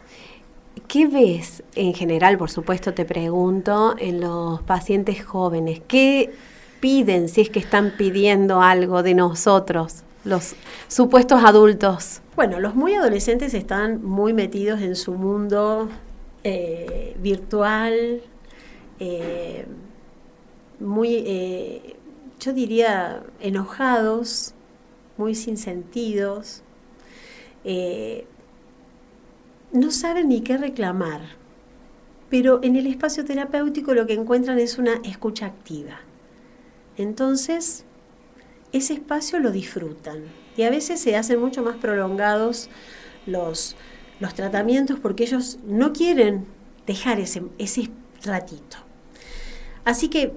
¿Qué 0.89 1.07
ves 1.07 1.63
en 1.75 1.93
general, 1.93 2.39
por 2.39 2.51
supuesto, 2.51 2.95
te 2.95 3.05
pregunto, 3.05 3.95
en 3.99 4.21
los 4.21 4.63
pacientes 4.63 5.25
jóvenes? 5.25 5.83
¿Qué 5.87 6.33
piden 6.81 7.29
si 7.29 7.43
es 7.43 7.51
que 7.51 7.59
están 7.59 7.93
pidiendo 7.97 8.63
algo 8.63 9.03
de 9.03 9.15
nosotros, 9.15 10.03
los 10.25 10.55
supuestos 10.89 11.45
adultos? 11.45 12.23
Bueno, 12.35 12.59
los 12.59 12.75
muy 12.75 12.95
adolescentes 12.95 13.53
están 13.55 14.03
muy 14.03 14.33
metidos 14.33 14.81
en 14.81 14.97
su 14.97 15.13
mundo 15.13 15.91
eh, 16.43 17.15
virtual, 17.21 18.23
eh, 19.01 19.67
muy, 20.79 21.15
eh, 21.27 21.97
yo 22.39 22.53
diría, 22.53 23.25
enojados, 23.41 24.55
muy 25.17 25.35
sin 25.35 25.57
sentidos 25.57 26.63
no 29.73 29.91
saben 29.91 30.29
ni 30.29 30.41
qué 30.41 30.57
reclamar, 30.57 31.21
pero 32.29 32.61
en 32.63 32.77
el 32.77 32.87
espacio 32.87 33.25
terapéutico 33.25 33.95
lo 33.95 34.07
que 34.07 34.15
encuentran 34.15 34.59
es 34.59 34.79
una 34.79 34.95
escucha 35.05 35.47
activa. 35.47 36.01
Entonces, 36.97 37.85
ese 38.73 38.95
espacio 38.95 39.39
lo 39.39 39.51
disfrutan 39.51 40.25
y 40.57 40.63
a 40.63 40.71
veces 40.71 41.01
se 41.01 41.17
hacen 41.17 41.41
mucho 41.41 41.63
más 41.63 41.77
prolongados 41.77 42.69
los, 43.27 43.77
los 44.19 44.35
tratamientos 44.35 44.99
porque 44.99 45.25
ellos 45.25 45.59
no 45.65 45.93
quieren 45.93 46.47
dejar 46.87 47.21
ese, 47.21 47.43
ese 47.59 47.91
ratito. 48.25 48.79
Así 49.85 50.09
que 50.09 50.33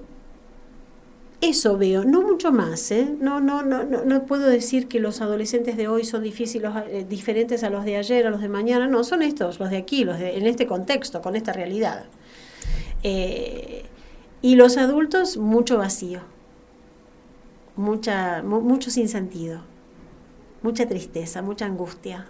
eso 1.44 1.78
veo, 1.78 2.06
no 2.06 2.22
mucho 2.22 2.54
más, 2.54 2.90
¿eh? 2.92 3.18
no, 3.20 3.42
no, 3.42 3.64
no, 3.64 3.84
no, 3.84 4.26
puedo 4.26 4.48
decir 4.48 4.88
que 4.88 5.02
los 5.02 5.20
adolescentes 5.20 5.76
de 5.76 5.90
hoy 5.90 6.06
son 6.06 6.24
difíciles, 6.24 6.72
eh, 6.88 7.06
diferentes 7.08 7.66
a 7.66 7.70
los 7.70 7.84
de 7.84 7.98
ayer, 7.98 8.26
a 8.26 8.30
los 8.30 8.40
de 8.40 8.48
mañana, 8.48 8.88
no, 8.88 9.04
son 9.04 9.22
estos, 9.22 9.60
los 9.60 9.70
de 9.70 9.76
aquí, 9.76 10.06
los 10.06 10.20
de, 10.20 10.38
en 10.38 10.48
este 10.48 10.68
contexto, 10.68 11.22
con 11.22 11.36
esta 11.36 11.52
realidad. 11.52 12.06
Eh, 13.04 13.84
y 14.42 14.56
los 14.56 14.78
adultos, 14.78 15.36
mucho 15.36 15.78
vacío, 15.78 16.22
mucha, 17.76 18.42
mucho 18.42 18.90
sinsentido, 18.90 19.64
mucha 20.62 20.88
tristeza, 20.88 21.42
mucha 21.42 21.66
angustia. 21.66 22.28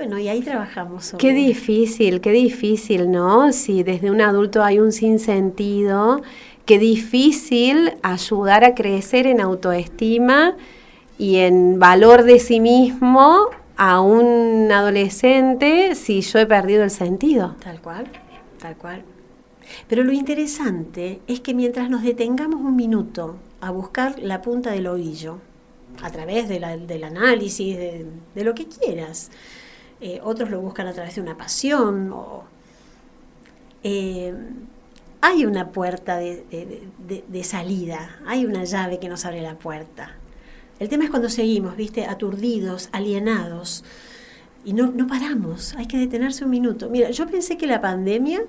Bueno, 0.00 0.18
y 0.18 0.28
ahí 0.28 0.40
trabajamos. 0.40 1.14
Qué 1.18 1.34
difícil, 1.34 2.22
qué 2.22 2.30
difícil, 2.30 3.10
¿no? 3.10 3.52
Si 3.52 3.82
desde 3.82 4.10
un 4.10 4.22
adulto 4.22 4.62
hay 4.62 4.78
un 4.78 4.92
sinsentido 4.92 6.22
qué 6.64 6.78
difícil 6.78 7.92
ayudar 8.00 8.64
a 8.64 8.74
crecer 8.74 9.26
en 9.26 9.42
autoestima 9.42 10.56
y 11.18 11.36
en 11.36 11.78
valor 11.78 12.22
de 12.22 12.38
sí 12.38 12.60
mismo 12.60 13.50
a 13.76 14.00
un 14.00 14.72
adolescente 14.72 15.94
si 15.94 16.22
yo 16.22 16.38
he 16.38 16.46
perdido 16.46 16.82
el 16.82 16.90
sentido. 16.90 17.56
Tal 17.62 17.82
cual, 17.82 18.06
tal 18.58 18.78
cual. 18.78 19.02
Pero 19.86 20.02
lo 20.02 20.12
interesante 20.12 21.20
es 21.26 21.40
que 21.40 21.52
mientras 21.52 21.90
nos 21.90 22.02
detengamos 22.02 22.62
un 22.62 22.74
minuto 22.74 23.36
a 23.60 23.70
buscar 23.70 24.18
la 24.18 24.40
punta 24.40 24.70
del 24.70 24.86
ovillo, 24.86 25.40
a 26.02 26.10
través 26.10 26.48
del 26.48 27.04
análisis, 27.04 27.76
de, 27.76 28.06
lo 28.36 28.54
que 28.54 28.66
quieras, 28.66 29.30
eh, 30.00 30.20
otros 30.22 30.50
lo 30.50 30.60
buscan 30.60 30.86
a 30.86 30.92
través 30.92 31.14
de 31.14 31.20
una 31.20 31.36
pasión, 31.36 32.10
o, 32.12 32.44
eh, 33.82 34.34
hay 35.20 35.44
una 35.44 35.70
puerta 35.70 36.16
de, 36.16 37.42
salida, 37.44 38.18
hay 38.26 38.46
una 38.46 38.64
llave 38.64 38.98
que 38.98 39.08
nos 39.08 39.24
abre 39.24 39.42
la 39.42 39.58
puerta. 39.58 40.16
El 40.78 40.88
tema 40.88 41.04
es 41.04 41.10
cuando 41.10 41.28
seguimos, 41.28 41.76
viste, 41.76 42.06
aturdidos, 42.06 42.88
alienados, 42.92 43.84
y 44.64 44.72
no, 44.72 44.88
no 44.88 45.06
paramos, 45.06 45.74
hay 45.74 45.86
que 45.86 45.98
detenerse 45.98 46.44
un 46.44 46.50
minuto. 46.50 46.88
Mira, 46.88 47.10
yo 47.10 47.26
pensé 47.26 47.56
que 47.56 47.66
la 47.66 47.80
pandemia 47.80 48.42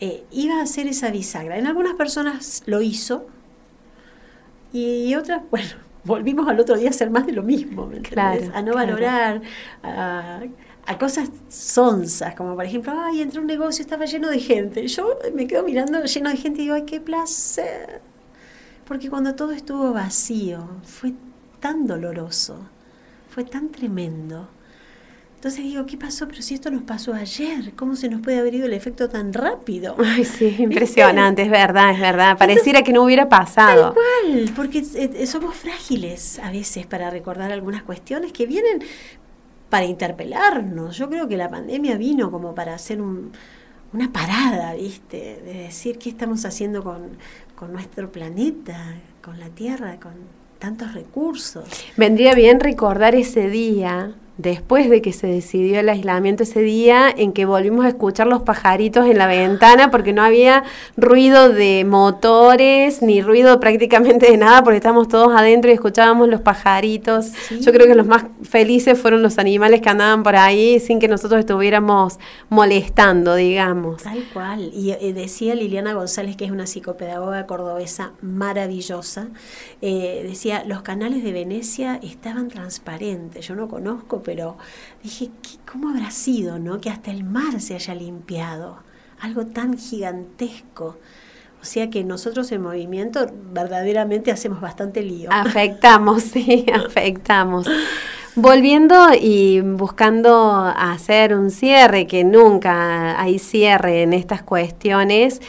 eh, 0.00 0.24
iba 0.30 0.60
a 0.60 0.66
ser 0.66 0.86
esa 0.86 1.10
bisagra. 1.10 1.58
En 1.58 1.66
algunas 1.66 1.94
personas 1.96 2.62
lo 2.66 2.80
hizo 2.80 3.26
y 4.72 5.14
otras, 5.14 5.42
bueno, 5.50 5.70
volvimos 6.04 6.48
al 6.48 6.58
otro 6.60 6.76
día 6.76 6.88
a 6.88 6.90
hacer 6.90 7.10
más 7.10 7.26
de 7.26 7.32
lo 7.32 7.42
mismo, 7.42 7.90
a 8.54 8.62
no 8.62 8.74
valorar, 8.74 9.42
a, 9.82 10.40
cosas 10.98 11.30
sonzas, 11.48 12.34
como 12.34 12.54
por 12.54 12.64
ejemplo, 12.64 12.92
ay, 12.96 13.20
entré 13.20 13.38
a 13.38 13.40
un 13.42 13.46
negocio, 13.46 13.82
estaba 13.82 14.06
lleno 14.06 14.30
de 14.30 14.40
gente. 14.40 14.86
Yo 14.88 15.18
me 15.34 15.46
quedo 15.46 15.62
mirando 15.62 16.02
lleno 16.04 16.30
de 16.30 16.36
gente 16.36 16.60
y 16.60 16.64
digo, 16.64 16.74
ay, 16.74 16.84
qué 16.84 17.00
placer. 17.00 18.00
Porque 18.86 19.10
cuando 19.10 19.34
todo 19.34 19.52
estuvo 19.52 19.92
vacío, 19.92 20.66
fue 20.84 21.12
tan 21.60 21.86
doloroso, 21.86 22.58
fue 23.28 23.44
tan 23.44 23.68
tremendo. 23.68 24.48
Entonces 25.38 25.62
digo, 25.62 25.86
¿qué 25.86 25.96
pasó? 25.96 26.26
Pero 26.26 26.42
si 26.42 26.54
esto 26.54 26.68
nos 26.68 26.82
pasó 26.82 27.14
ayer, 27.14 27.72
¿cómo 27.76 27.94
se 27.94 28.08
nos 28.08 28.20
puede 28.22 28.40
haber 28.40 28.56
ido 28.56 28.66
el 28.66 28.72
efecto 28.72 29.08
tan 29.08 29.32
rápido? 29.32 29.94
Ay, 30.04 30.24
sí, 30.24 30.56
impresionante, 30.58 31.42
es 31.42 31.50
verdad, 31.50 31.92
es 31.92 32.00
verdad. 32.00 32.36
Pareciera 32.36 32.82
que 32.82 32.92
no 32.92 33.04
hubiera 33.04 33.28
pasado. 33.28 33.92
Tal 33.92 33.94
cual, 33.94 34.52
porque 34.56 34.82
eh, 34.96 35.26
somos 35.28 35.54
frágiles 35.54 36.40
a 36.40 36.50
veces 36.50 36.86
para 36.86 37.08
recordar 37.10 37.52
algunas 37.52 37.84
cuestiones 37.84 38.32
que 38.32 38.46
vienen 38.46 38.82
para 39.70 39.84
interpelarnos. 39.84 40.96
Yo 40.96 41.08
creo 41.08 41.28
que 41.28 41.36
la 41.36 41.48
pandemia 41.48 41.96
vino 41.96 42.32
como 42.32 42.52
para 42.56 42.74
hacer 42.74 43.00
una 43.00 44.12
parada, 44.12 44.74
¿viste? 44.74 45.40
De 45.44 45.54
decir 45.54 45.98
qué 45.98 46.08
estamos 46.08 46.44
haciendo 46.46 46.82
con, 46.82 47.10
con 47.54 47.72
nuestro 47.72 48.10
planeta, 48.10 48.96
con 49.22 49.38
la 49.38 49.50
Tierra, 49.50 50.00
con 50.00 50.14
tantos 50.58 50.94
recursos. 50.94 51.68
Vendría 51.96 52.34
bien 52.34 52.58
recordar 52.58 53.14
ese 53.14 53.48
día 53.48 54.16
después 54.38 54.88
de 54.88 55.02
que 55.02 55.12
se 55.12 55.26
decidió 55.26 55.80
el 55.80 55.88
aislamiento 55.88 56.44
ese 56.44 56.60
día, 56.60 57.12
en 57.14 57.32
que 57.32 57.44
volvimos 57.44 57.84
a 57.84 57.88
escuchar 57.88 58.28
los 58.28 58.42
pajaritos 58.42 59.06
en 59.06 59.18
la 59.18 59.26
ventana, 59.26 59.90
porque 59.90 60.12
no 60.12 60.22
había 60.22 60.62
ruido 60.96 61.50
de 61.50 61.84
motores, 61.84 63.02
ni 63.02 63.20
ruido 63.20 63.58
prácticamente 63.58 64.30
de 64.30 64.36
nada, 64.36 64.62
porque 64.62 64.76
estábamos 64.76 65.08
todos 65.08 65.34
adentro 65.36 65.70
y 65.70 65.74
escuchábamos 65.74 66.28
los 66.28 66.40
pajaritos. 66.40 67.32
Yo 67.60 67.72
creo 67.72 67.88
que 67.88 67.96
los 67.96 68.06
más 68.06 68.24
felices 68.42 68.98
fueron 68.98 69.22
los 69.22 69.38
animales 69.38 69.80
que 69.80 69.88
andaban 69.88 70.22
por 70.22 70.36
ahí 70.36 70.78
sin 70.78 71.00
que 71.00 71.08
nosotros 71.08 71.40
estuviéramos 71.40 72.18
molestando, 72.48 73.34
digamos. 73.34 74.04
Tal 74.04 74.22
cual. 74.32 74.70
Y 74.72 74.92
eh, 74.92 75.12
decía 75.12 75.56
Liliana 75.56 75.94
González, 75.94 76.36
que 76.36 76.44
es 76.44 76.52
una 76.52 76.68
psicopedagoga 76.68 77.46
cordobesa 77.46 78.12
maravillosa, 78.22 79.28
eh, 79.82 80.24
decía, 80.24 80.62
los 80.64 80.82
canales 80.82 81.24
de 81.24 81.32
Venecia 81.32 81.98
estaban 82.04 82.48
transparentes. 82.48 83.46
Yo 83.46 83.56
no 83.56 83.66
conozco, 83.68 84.22
pero 84.28 84.58
dije, 85.02 85.30
¿cómo 85.72 85.88
habrá 85.88 86.10
sido, 86.10 86.58
no? 86.58 86.82
Que 86.82 86.90
hasta 86.90 87.10
el 87.10 87.24
mar 87.24 87.62
se 87.62 87.74
haya 87.74 87.94
limpiado, 87.94 88.76
algo 89.20 89.46
tan 89.46 89.78
gigantesco. 89.78 90.98
O 91.62 91.64
sea 91.64 91.88
que 91.88 92.04
nosotros 92.04 92.52
en 92.52 92.60
movimiento 92.60 93.26
verdaderamente 93.54 94.30
hacemos 94.30 94.60
bastante 94.60 95.00
lío. 95.00 95.30
Afectamos, 95.32 96.22
sí, 96.34 96.66
afectamos. 96.70 97.66
Volviendo 98.34 99.14
y 99.18 99.62
buscando 99.62 100.56
hacer 100.76 101.34
un 101.34 101.50
cierre, 101.50 102.06
que 102.06 102.22
nunca 102.22 103.18
hay 103.18 103.38
cierre 103.38 104.02
en 104.02 104.12
estas 104.12 104.42
cuestiones, 104.42 105.40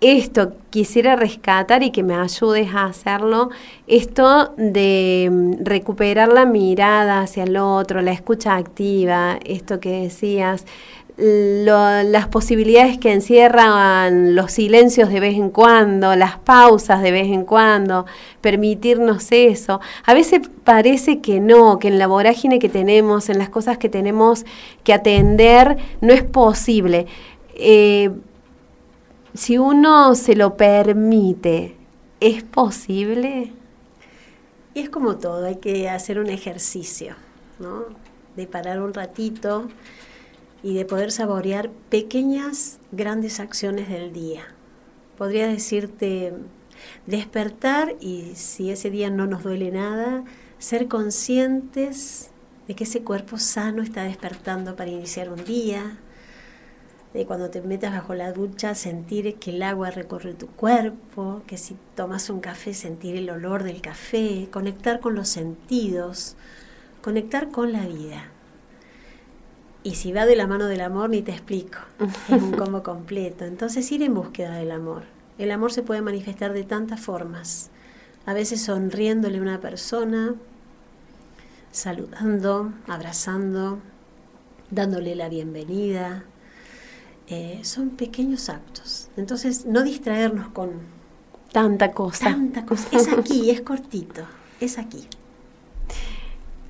esto 0.00 0.52
quisiera 0.70 1.16
rescatar 1.16 1.82
y 1.82 1.90
que 1.90 2.02
me 2.02 2.14
ayudes 2.14 2.74
a 2.74 2.84
hacerlo, 2.84 3.50
esto 3.86 4.54
de 4.56 5.28
mm, 5.30 5.64
recuperar 5.64 6.32
la 6.32 6.46
mirada 6.46 7.20
hacia 7.20 7.44
el 7.44 7.56
otro, 7.56 8.00
la 8.02 8.12
escucha 8.12 8.56
activa, 8.56 9.38
esto 9.44 9.80
que 9.80 10.02
decías, 10.02 10.64
las 11.20 12.28
posibilidades 12.28 12.96
que 12.98 13.12
encierran 13.12 14.36
los 14.36 14.52
silencios 14.52 15.08
de 15.08 15.18
vez 15.18 15.34
en 15.34 15.50
cuando, 15.50 16.14
las 16.14 16.38
pausas 16.38 17.02
de 17.02 17.10
vez 17.10 17.26
en 17.26 17.44
cuando, 17.44 18.06
permitirnos 18.40 19.26
eso. 19.32 19.80
A 20.04 20.14
veces 20.14 20.42
parece 20.62 21.20
que 21.20 21.40
no, 21.40 21.80
que 21.80 21.88
en 21.88 21.98
la 21.98 22.06
vorágine 22.06 22.60
que 22.60 22.68
tenemos, 22.68 23.28
en 23.30 23.38
las 23.38 23.48
cosas 23.48 23.78
que 23.78 23.88
tenemos 23.88 24.44
que 24.84 24.92
atender, 24.92 25.76
no 26.00 26.12
es 26.12 26.22
posible. 26.22 27.06
Eh, 27.56 28.10
si 29.34 29.58
uno 29.58 30.14
se 30.14 30.34
lo 30.34 30.56
permite, 30.56 31.76
¿es 32.20 32.42
posible? 32.42 33.52
Y 34.74 34.80
es 34.80 34.90
como 34.90 35.16
todo, 35.16 35.46
hay 35.46 35.56
que 35.56 35.88
hacer 35.88 36.18
un 36.18 36.28
ejercicio, 36.28 37.14
¿no? 37.58 37.84
De 38.36 38.46
parar 38.46 38.80
un 38.80 38.94
ratito 38.94 39.68
y 40.62 40.74
de 40.74 40.84
poder 40.84 41.12
saborear 41.12 41.70
pequeñas, 41.88 42.78
grandes 42.92 43.40
acciones 43.40 43.88
del 43.88 44.12
día. 44.12 44.42
Podría 45.16 45.46
decirte 45.48 46.34
despertar 47.06 47.96
y 48.00 48.32
si 48.34 48.70
ese 48.70 48.90
día 48.90 49.10
no 49.10 49.26
nos 49.26 49.42
duele 49.42 49.70
nada, 49.70 50.24
ser 50.58 50.88
conscientes 50.88 52.30
de 52.66 52.74
que 52.74 52.84
ese 52.84 53.02
cuerpo 53.02 53.38
sano 53.38 53.82
está 53.82 54.04
despertando 54.04 54.76
para 54.76 54.90
iniciar 54.90 55.30
un 55.30 55.44
día, 55.44 55.98
de 57.18 57.26
cuando 57.26 57.50
te 57.50 57.60
metas 57.62 57.92
bajo 57.92 58.14
la 58.14 58.32
ducha, 58.32 58.76
sentir 58.76 59.34
que 59.40 59.50
el 59.50 59.64
agua 59.64 59.90
recorre 59.90 60.34
tu 60.34 60.46
cuerpo, 60.46 61.42
que 61.48 61.58
si 61.58 61.76
tomas 61.96 62.30
un 62.30 62.38
café, 62.38 62.74
sentir 62.74 63.16
el 63.16 63.28
olor 63.28 63.64
del 63.64 63.80
café, 63.80 64.48
conectar 64.52 65.00
con 65.00 65.16
los 65.16 65.28
sentidos, 65.28 66.36
conectar 67.02 67.48
con 67.50 67.72
la 67.72 67.86
vida. 67.86 68.28
Y 69.82 69.96
si 69.96 70.12
va 70.12 70.26
de 70.26 70.36
la 70.36 70.46
mano 70.46 70.66
del 70.66 70.80
amor, 70.80 71.10
ni 71.10 71.22
te 71.22 71.32
explico. 71.32 71.78
Es 72.28 72.40
un 72.40 72.52
combo 72.56 72.84
completo. 72.84 73.44
Entonces 73.44 73.90
ir 73.90 74.04
en 74.04 74.14
búsqueda 74.14 74.54
del 74.54 74.70
amor. 74.70 75.02
El 75.38 75.50
amor 75.50 75.72
se 75.72 75.82
puede 75.82 76.02
manifestar 76.02 76.52
de 76.52 76.62
tantas 76.62 77.00
formas. 77.00 77.70
A 78.26 78.32
veces 78.32 78.62
sonriéndole 78.62 79.38
a 79.38 79.42
una 79.42 79.60
persona, 79.60 80.36
saludando, 81.72 82.72
abrazando, 82.86 83.80
dándole 84.70 85.16
la 85.16 85.28
bienvenida, 85.28 86.24
eh, 87.30 87.60
son 87.62 87.90
pequeños 87.90 88.48
actos. 88.48 89.08
Entonces, 89.16 89.66
no 89.66 89.82
distraernos 89.82 90.48
con 90.48 90.70
tanta 91.52 91.92
cosa. 91.92 92.26
Tanta 92.26 92.64
cosa. 92.64 92.88
Es 92.92 93.08
aquí, 93.08 93.50
es 93.50 93.60
cortito, 93.60 94.22
es 94.60 94.78
aquí. 94.78 95.06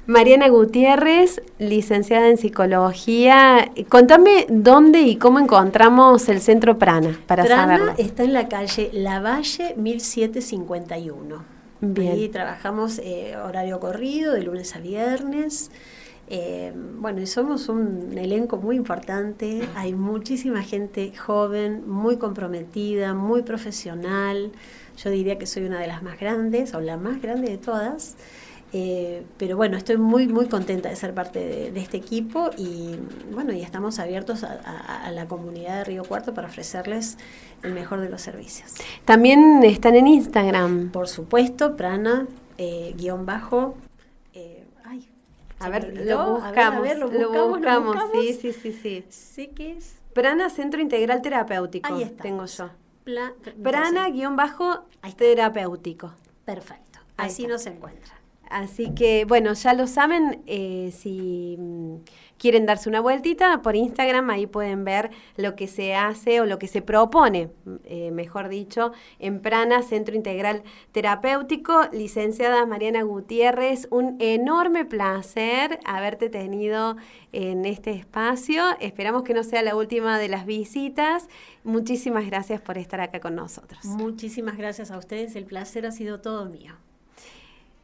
Mariana 0.08 0.48
Gutiérrez, 0.48 1.42
licenciada 1.58 2.28
en 2.28 2.38
psicología. 2.38 3.70
Contame 3.90 4.46
dónde 4.48 5.02
y 5.02 5.16
cómo 5.16 5.38
encontramos 5.38 6.30
el 6.30 6.40
centro 6.40 6.78
Prana 6.78 7.20
para 7.26 7.44
Prana 7.44 7.94
está 7.98 8.24
en 8.24 8.32
la 8.32 8.48
calle 8.48 8.88
Lavalle 8.94 9.74
1751. 9.76 11.44
Bien. 11.82 12.12
Ahí 12.12 12.28
trabajamos 12.30 12.98
eh, 13.00 13.36
horario 13.36 13.80
corrido 13.80 14.32
de 14.32 14.44
lunes 14.44 14.74
a 14.74 14.78
viernes. 14.78 15.70
Eh, 16.30 16.72
bueno, 16.74 17.20
y 17.22 17.26
somos 17.26 17.68
un 17.68 18.16
elenco 18.18 18.58
muy 18.58 18.76
importante, 18.76 19.66
hay 19.74 19.94
muchísima 19.94 20.62
gente 20.62 21.16
joven, 21.16 21.88
muy 21.88 22.18
comprometida, 22.18 23.14
muy 23.14 23.42
profesional. 23.42 24.52
Yo 25.02 25.10
diría 25.10 25.38
que 25.38 25.46
soy 25.46 25.64
una 25.64 25.80
de 25.80 25.86
las 25.86 26.02
más 26.02 26.20
grandes, 26.20 26.74
o 26.74 26.80
la 26.80 26.96
más 26.96 27.22
grande 27.22 27.50
de 27.50 27.58
todas. 27.58 28.16
Eh, 28.74 29.22
pero 29.38 29.56
bueno, 29.56 29.78
estoy 29.78 29.96
muy, 29.96 30.28
muy 30.28 30.46
contenta 30.46 30.90
de 30.90 30.96
ser 30.96 31.14
parte 31.14 31.70
de, 31.72 31.80
este 31.80 31.96
equipo 31.96 32.50
y 32.58 32.96
bueno, 33.32 33.54
y 33.54 33.62
estamos 33.62 33.98
abiertos 33.98 34.44
a, 34.44 35.10
la 35.10 35.26
comunidad 35.26 35.78
de 35.78 35.84
Río 35.84 36.04
Cuarto 36.04 36.34
para 36.34 36.48
ofrecerles 36.48 37.16
el 37.62 37.72
mejor 37.72 38.02
de 38.02 38.10
los 38.10 38.20
servicios. 38.20 38.74
También 39.06 39.62
están 39.64 39.96
en 39.96 40.06
Instagram. 40.06 40.90
Por 40.90 41.08
supuesto, 41.08 41.76
prana, 41.76 42.26
eh, 42.58 42.94
guion 42.98 43.24
bajo, 43.24 43.74
a 45.60 45.68
ver, 45.68 46.06
lo 46.06 46.34
buscamos, 46.34 46.96
lo, 46.96 47.48
buscamos, 47.48 47.96
sí, 48.12 48.32
sí, 48.34 48.52
sí, 48.52 48.72
sí. 48.72 49.04
Sé 49.08 49.50
que 49.50 49.72
es... 49.72 49.96
Prana 50.12 50.50
Centro 50.50 50.80
Integral 50.80 51.22
Terapéutico, 51.22 51.94
Ahí 51.94 52.04
tengo 52.20 52.44
yo. 52.46 52.70
Prana-terapéutico. 53.62 56.12
Perfecto. 56.44 56.98
Así 57.16 57.46
nos 57.46 57.64
encuentra. 57.66 58.17
Así 58.50 58.94
que, 58.94 59.24
bueno, 59.26 59.52
ya 59.52 59.74
lo 59.74 59.86
saben, 59.86 60.42
eh, 60.46 60.90
si 60.96 61.56
mm, 61.58 61.96
quieren 62.38 62.66
darse 62.66 62.88
una 62.88 63.00
vueltita 63.00 63.60
por 63.62 63.76
Instagram, 63.76 64.30
ahí 64.30 64.46
pueden 64.46 64.84
ver 64.84 65.10
lo 65.36 65.54
que 65.54 65.66
se 65.66 65.94
hace 65.94 66.40
o 66.40 66.46
lo 66.46 66.58
que 66.58 66.66
se 66.66 66.80
propone, 66.80 67.50
eh, 67.84 68.10
mejor 68.10 68.48
dicho, 68.48 68.92
en 69.18 69.40
Prana, 69.40 69.82
Centro 69.82 70.14
Integral 70.14 70.62
Terapéutico. 70.92 71.88
Licenciada 71.92 72.64
Mariana 72.64 73.02
Gutiérrez, 73.02 73.88
un 73.90 74.16
enorme 74.20 74.84
placer 74.84 75.78
haberte 75.84 76.30
tenido 76.30 76.96
en 77.32 77.64
este 77.64 77.90
espacio. 77.90 78.62
Esperamos 78.80 79.22
que 79.22 79.34
no 79.34 79.44
sea 79.44 79.62
la 79.62 79.76
última 79.76 80.18
de 80.18 80.28
las 80.28 80.46
visitas. 80.46 81.28
Muchísimas 81.64 82.26
gracias 82.26 82.60
por 82.60 82.78
estar 82.78 83.00
acá 83.00 83.20
con 83.20 83.34
nosotros. 83.34 83.84
Muchísimas 83.84 84.56
gracias 84.56 84.90
a 84.90 84.98
ustedes, 84.98 85.36
el 85.36 85.44
placer 85.44 85.86
ha 85.86 85.92
sido 85.92 86.20
todo 86.20 86.46
mío. 86.46 86.74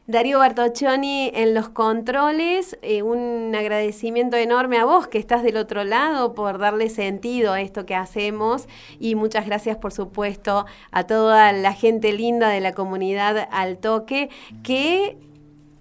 Darío 0.07 0.37
Bartoccioni 0.37 1.31
en 1.33 1.55
los 1.55 1.69
controles, 1.69 2.77
eh, 2.83 3.01
un 3.01 3.55
agradecimiento 3.55 4.37
enorme 4.37 4.77
a 4.77 4.85
vos 4.85 5.07
que 5.07 5.17
estás 5.17 5.41
del 5.41 5.57
otro 5.57 5.83
lado 5.83 6.35
por 6.35 6.59
darle 6.59 6.89
sentido 6.89 7.53
a 7.53 7.61
esto 7.61 7.87
que 7.87 7.95
hacemos. 7.95 8.67
Y 8.99 9.15
muchas 9.15 9.47
gracias 9.47 9.77
por 9.77 9.91
supuesto 9.91 10.67
a 10.91 11.07
toda 11.07 11.51
la 11.53 11.73
gente 11.73 12.13
linda 12.13 12.49
de 12.49 12.59
la 12.59 12.73
comunidad 12.73 13.47
al 13.49 13.79
toque 13.79 14.29
que 14.61 15.17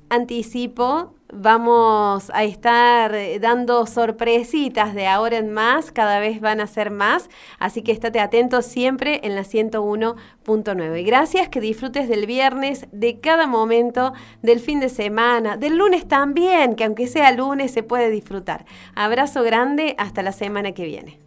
anticipo 0.08 1.12
vamos 1.34 2.30
a 2.32 2.44
estar 2.44 3.14
eh, 3.14 3.38
dando 3.38 3.86
sorpresitas 3.86 4.94
de 4.94 5.06
ahora 5.06 5.38
en 5.38 5.52
más, 5.52 5.92
cada 5.92 6.20
vez 6.20 6.40
van 6.40 6.60
a 6.60 6.66
ser 6.66 6.90
más, 6.90 7.28
así 7.58 7.82
que 7.82 7.92
estate 7.92 8.20
atento 8.20 8.62
siempre 8.62 9.20
en 9.24 9.34
la 9.34 9.42
101.9. 9.42 11.06
Gracias, 11.06 11.48
que 11.48 11.60
disfrutes 11.60 12.08
del 12.08 12.26
viernes, 12.26 12.86
de 12.92 13.20
cada 13.20 13.46
momento, 13.46 14.12
del 14.42 14.60
fin 14.60 14.80
de 14.80 14.88
semana, 14.88 15.56
del 15.56 15.76
lunes 15.76 16.06
también, 16.06 16.76
que 16.76 16.84
aunque 16.84 17.06
sea 17.06 17.32
lunes 17.32 17.72
se 17.72 17.82
puede 17.82 18.10
disfrutar. 18.10 18.64
Abrazo 18.94 19.42
grande, 19.42 19.94
hasta 19.98 20.22
la 20.22 20.32
semana 20.32 20.72
que 20.72 20.84
viene. 20.84 21.23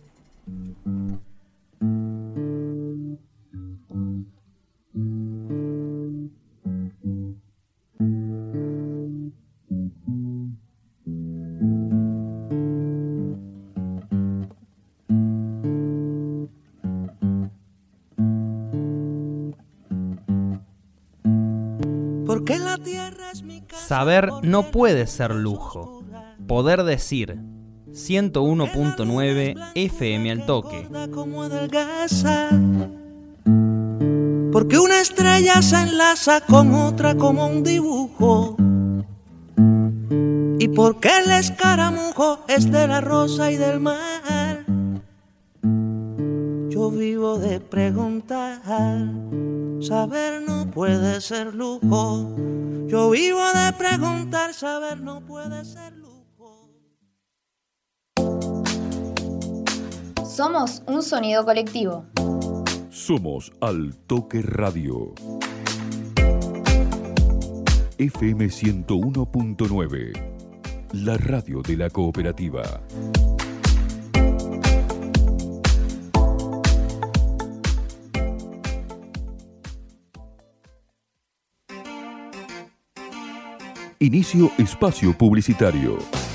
Saber 23.72 24.30
no 24.44 24.72
puede 24.72 25.08
ser 25.08 25.34
lujo. 25.34 26.04
Poder 26.48 26.84
decir 26.84 27.38
101.9 27.92 29.56
FM 29.76 30.32
al 30.32 30.46
toque. 30.46 30.88
Porque 34.52 34.80
una 34.80 35.02
estrella 35.02 35.62
se 35.62 35.82
enlaza 35.82 36.42
con 36.42 36.74
otra 36.74 37.16
como 37.16 37.48
un 37.48 37.64
dibujo. 37.64 38.56
Y 40.60 40.68
porque 40.70 41.10
el 41.24 41.32
escaramujo 41.32 42.40
es 42.48 42.72
de 42.72 42.88
la 42.88 43.02
rosa 43.02 43.52
y 43.52 43.58
del 43.58 43.80
mar. 43.80 44.66
Yo 46.70 46.92
vivo 46.92 47.38
de 47.38 47.60
preguntar, 47.60 48.62
saber 49.82 50.42
no 50.42 50.70
puede 50.72 51.22
ser 51.22 51.54
lujo. 51.54 52.36
Yo 52.88 53.10
vivo 53.12 53.42
de 53.54 53.74
preguntar, 53.78 54.54
saber 54.54 55.00
no 55.00 55.22
puede 55.22 55.66
ser 55.66 55.94
lujo. 55.94 56.70
Somos 60.26 60.84
un 60.88 61.04
sonido 61.04 61.46
colectivo. 61.46 62.06
Somos 62.90 63.52
Al 63.62 63.96
Toque 64.08 64.42
Radio. 64.42 65.14
FM 67.98 68.46
101.9. 68.46 70.14
La 70.94 71.18
radio 71.18 71.62
de 71.62 71.78
la 71.78 71.90
cooperativa. 71.90 72.82
Inicio 84.00 84.52
espacio 84.60 85.12
publicitario. 85.18 86.27